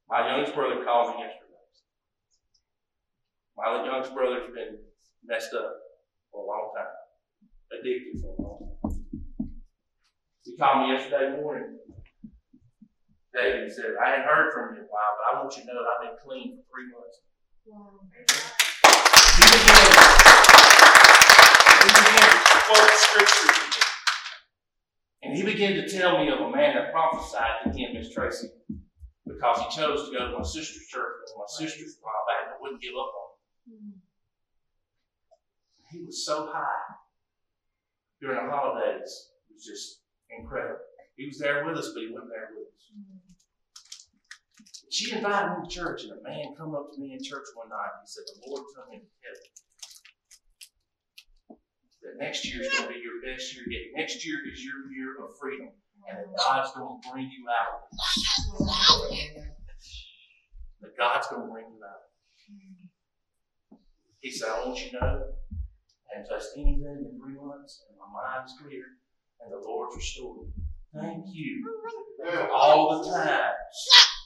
[0.09, 1.45] My youngest brother called me yesterday.
[3.57, 4.77] My youngest brother's been
[5.23, 5.71] messed up
[6.31, 9.51] for a long time, addicted for a long time.
[10.43, 11.79] He called me yesterday morning.
[13.33, 15.67] David said, I hadn't heard from you in a while, but I want you to
[15.67, 17.19] know that I've been clean for three months.
[19.35, 19.89] He began,
[21.81, 23.83] he began to quote scripture to me.
[25.23, 28.49] And he began to tell me of a man that prophesied to him, Miss Tracy,
[29.25, 32.53] because he chose to go to my sister's church, and my sister's a while back
[32.53, 33.29] and wouldn't give up on
[33.73, 33.93] him.
[35.91, 36.95] He was so high
[38.19, 39.29] during the holidays.
[39.49, 40.81] It was just incredible.
[41.15, 42.75] He was there with us, but he wasn't there with us.
[44.89, 47.69] She invited me to church, and a man come up to me in church one
[47.69, 48.01] night.
[48.01, 49.64] He said, The Lord told me to you
[52.05, 53.97] that next year is going to be your best year yet.
[53.97, 55.69] Next year is your year of freedom,
[56.07, 57.89] and God's going to bring you out.
[60.81, 62.05] That God's going to bring you out.
[64.19, 67.97] He said, I want you to know, I haven't touched anything in three months, and
[67.97, 68.83] my mind is clear,
[69.41, 70.47] and the Lord's restored.
[70.47, 70.53] me.
[70.93, 71.63] Thank you
[72.23, 73.53] for all the times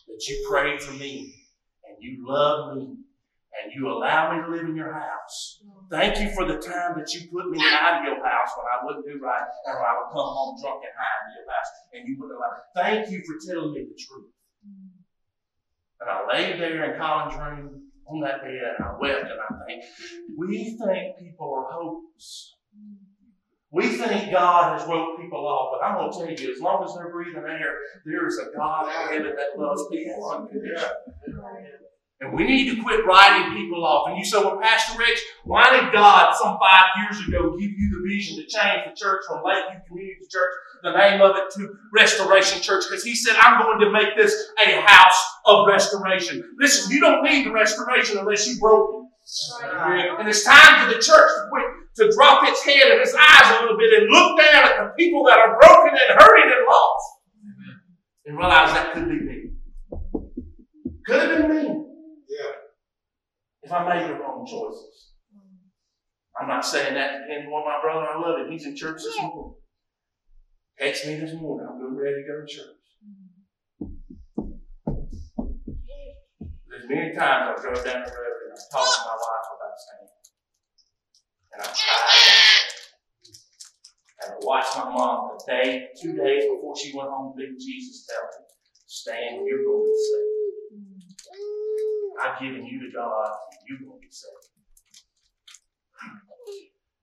[0.08, 1.34] that you prayed for me,
[1.86, 2.96] and you loved me,
[3.64, 5.62] and you allow me to live in your house.
[5.89, 8.86] Thank you for the time that you put me out of your house when I
[8.86, 12.07] wouldn't do right, and I would come home drunk and high in your house, and
[12.07, 12.53] you wouldn't allow.
[12.76, 14.32] Thank you for telling me the truth.
[16.01, 19.66] And I laid there in Colin's room on that bed, and I wept, and I
[19.66, 19.84] think,
[20.38, 22.55] we think people are hopeless.
[23.72, 26.84] We think God has wrote people off, but I'm going to tell you, as long
[26.84, 30.89] as they're breathing air, there is a God in heaven that loves people unconditionally.
[32.22, 34.10] And we need to quit writing people off.
[34.10, 37.96] And you say, well, Pastor Rex, why did God some five years ago give you
[37.96, 40.52] the vision to change the church from Lakeview Community Church,
[40.84, 42.84] the name of it, to Restoration Church?
[42.90, 44.36] Because He said, I'm going to make this
[44.68, 46.44] a house of restoration.
[46.60, 50.20] Listen, you don't need the restoration unless you broke it.
[50.20, 51.66] And it's time for the church to quit,
[51.98, 54.92] to drop its head and its eyes a little bit and look down at the
[54.98, 57.06] people that are broken and hurting and lost.
[58.26, 59.52] And realize that could be me.
[61.06, 61.89] Could have been me
[63.70, 65.14] if I made the wrong choices.
[66.40, 68.08] I'm not saying that to him or my brother.
[68.08, 68.52] I love him.
[68.52, 69.54] He's in church this morning.
[70.80, 71.68] Text me this morning.
[71.70, 72.66] I'm getting ready to go to church.
[76.68, 79.78] There's many times I've drove down the road and I've talked to my wife about
[79.78, 80.10] staying.
[81.54, 82.50] And I cried.
[84.24, 87.52] And I watched my mom the day, two days before she went home to be
[87.52, 88.48] with Jesus tell me,
[88.88, 90.30] Stan, you're going to be saved.
[92.22, 93.30] I've given you to God,
[93.68, 94.50] you're going to be saved.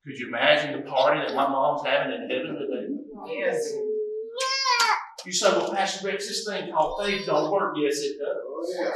[0.07, 2.87] Could you imagine the party that my mom's having in heaven today?
[3.27, 3.73] Yes.
[5.25, 7.75] You say, well, Pastor Rex, this thing called faith don't work.
[7.77, 8.93] Yes, it does.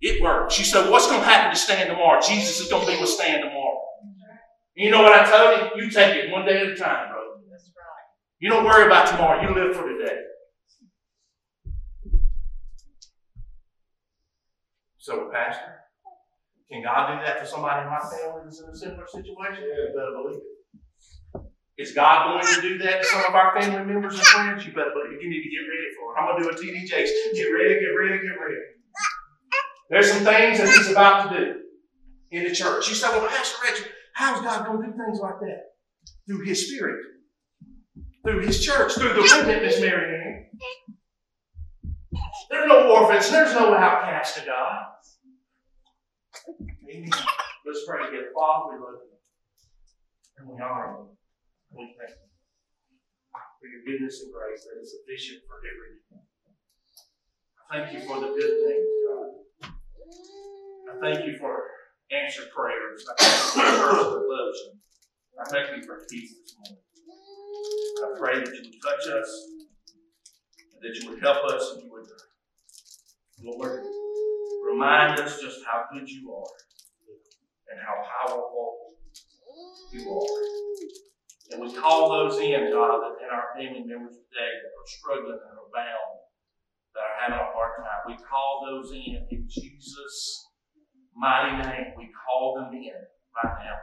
[0.00, 0.58] It works.
[0.58, 2.20] You say, what's going to happen to Stan tomorrow?
[2.20, 3.80] Jesus is going to be with Stan tomorrow.
[4.74, 5.84] You know what I told you?
[5.84, 7.42] You take it one day at a time, brother.
[7.50, 8.06] That's right.
[8.38, 9.42] You don't worry about tomorrow.
[9.42, 10.16] You live for today.
[15.02, 15.82] So, Pastor,
[16.70, 19.66] can God do that for somebody in my family that's in a similar situation?
[19.66, 21.42] You better believe it.
[21.76, 24.64] Is God going to do that to some of our family members and friends?
[24.64, 25.24] You better believe it.
[25.24, 26.22] You need to get ready for it.
[26.22, 27.10] I'm going to do a TD Jakes.
[27.34, 28.62] Get ready, get ready, get ready.
[29.90, 31.60] There's some things that He's about to do
[32.30, 32.88] in the church.
[32.88, 35.62] You say, well, Pastor Richard, how is God going to do things like that?
[36.28, 37.02] Through His Spirit,
[38.24, 40.46] through His church, through the remnant, Miss Mary Ann.
[42.50, 44.91] There's no orphans, there's no outcast to God.
[46.48, 47.10] Amen.
[47.64, 48.30] Let's pray together.
[48.34, 49.16] Father, we love you.
[50.38, 51.16] And we honor you.
[51.70, 52.28] We thank you
[53.60, 56.26] for your goodness and grace that is sufficient for every need.
[57.70, 59.28] I thank you for the good things, God.
[60.90, 61.62] I thank you for
[62.10, 63.06] answered prayers.
[63.08, 64.72] I thank you for the loves you.
[65.40, 66.82] I thank you for peace this morning.
[68.04, 69.46] I pray that you would touch us,
[70.82, 72.06] that you would help us, and you would,
[73.42, 73.84] Lord,
[74.72, 76.54] remind us just how good you are
[77.68, 78.96] and how powerful
[79.92, 80.42] you are.
[81.52, 85.36] And we call those in, God, that in our family members today that are struggling
[85.36, 86.16] and are bound,
[86.96, 88.00] that are having a hard time.
[88.08, 90.48] We call those in in Jesus'
[91.14, 91.92] mighty name.
[91.98, 92.96] We call them in
[93.36, 93.76] right now.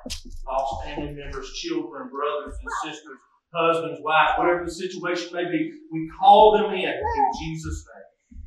[0.47, 3.17] Lost family members, children, brothers and sisters,
[3.53, 8.41] husbands, wives, whatever the situation may be, we call them in in Jesus' name.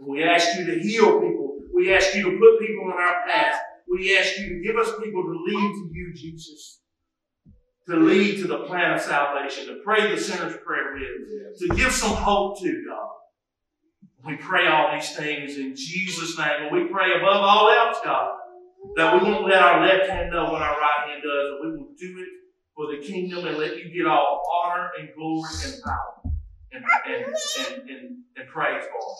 [0.00, 1.51] And we ask you to heal people.
[1.74, 3.60] We ask you to put people in our path.
[3.88, 6.80] We ask you to give us people to lead to you, Jesus.
[7.88, 11.92] To lead to the plan of salvation, to pray the sinner's prayer with, to give
[11.92, 13.08] some hope to, God.
[14.24, 16.62] We pray all these things in Jesus' name.
[16.62, 18.30] And we pray above all else, God,
[18.96, 21.76] That we won't let our left hand know what our right hand does, but we
[21.78, 22.28] will do it
[22.76, 26.32] for the kingdom and let you get all honor and glory and power
[26.72, 29.18] and, and, and, and, and praise, Lord.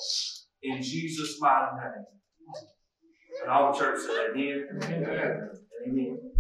[0.63, 2.05] In Jesus' mighty name.
[3.43, 4.69] And all the church said, Amen.
[4.83, 5.51] Amen.
[5.87, 6.32] Amen.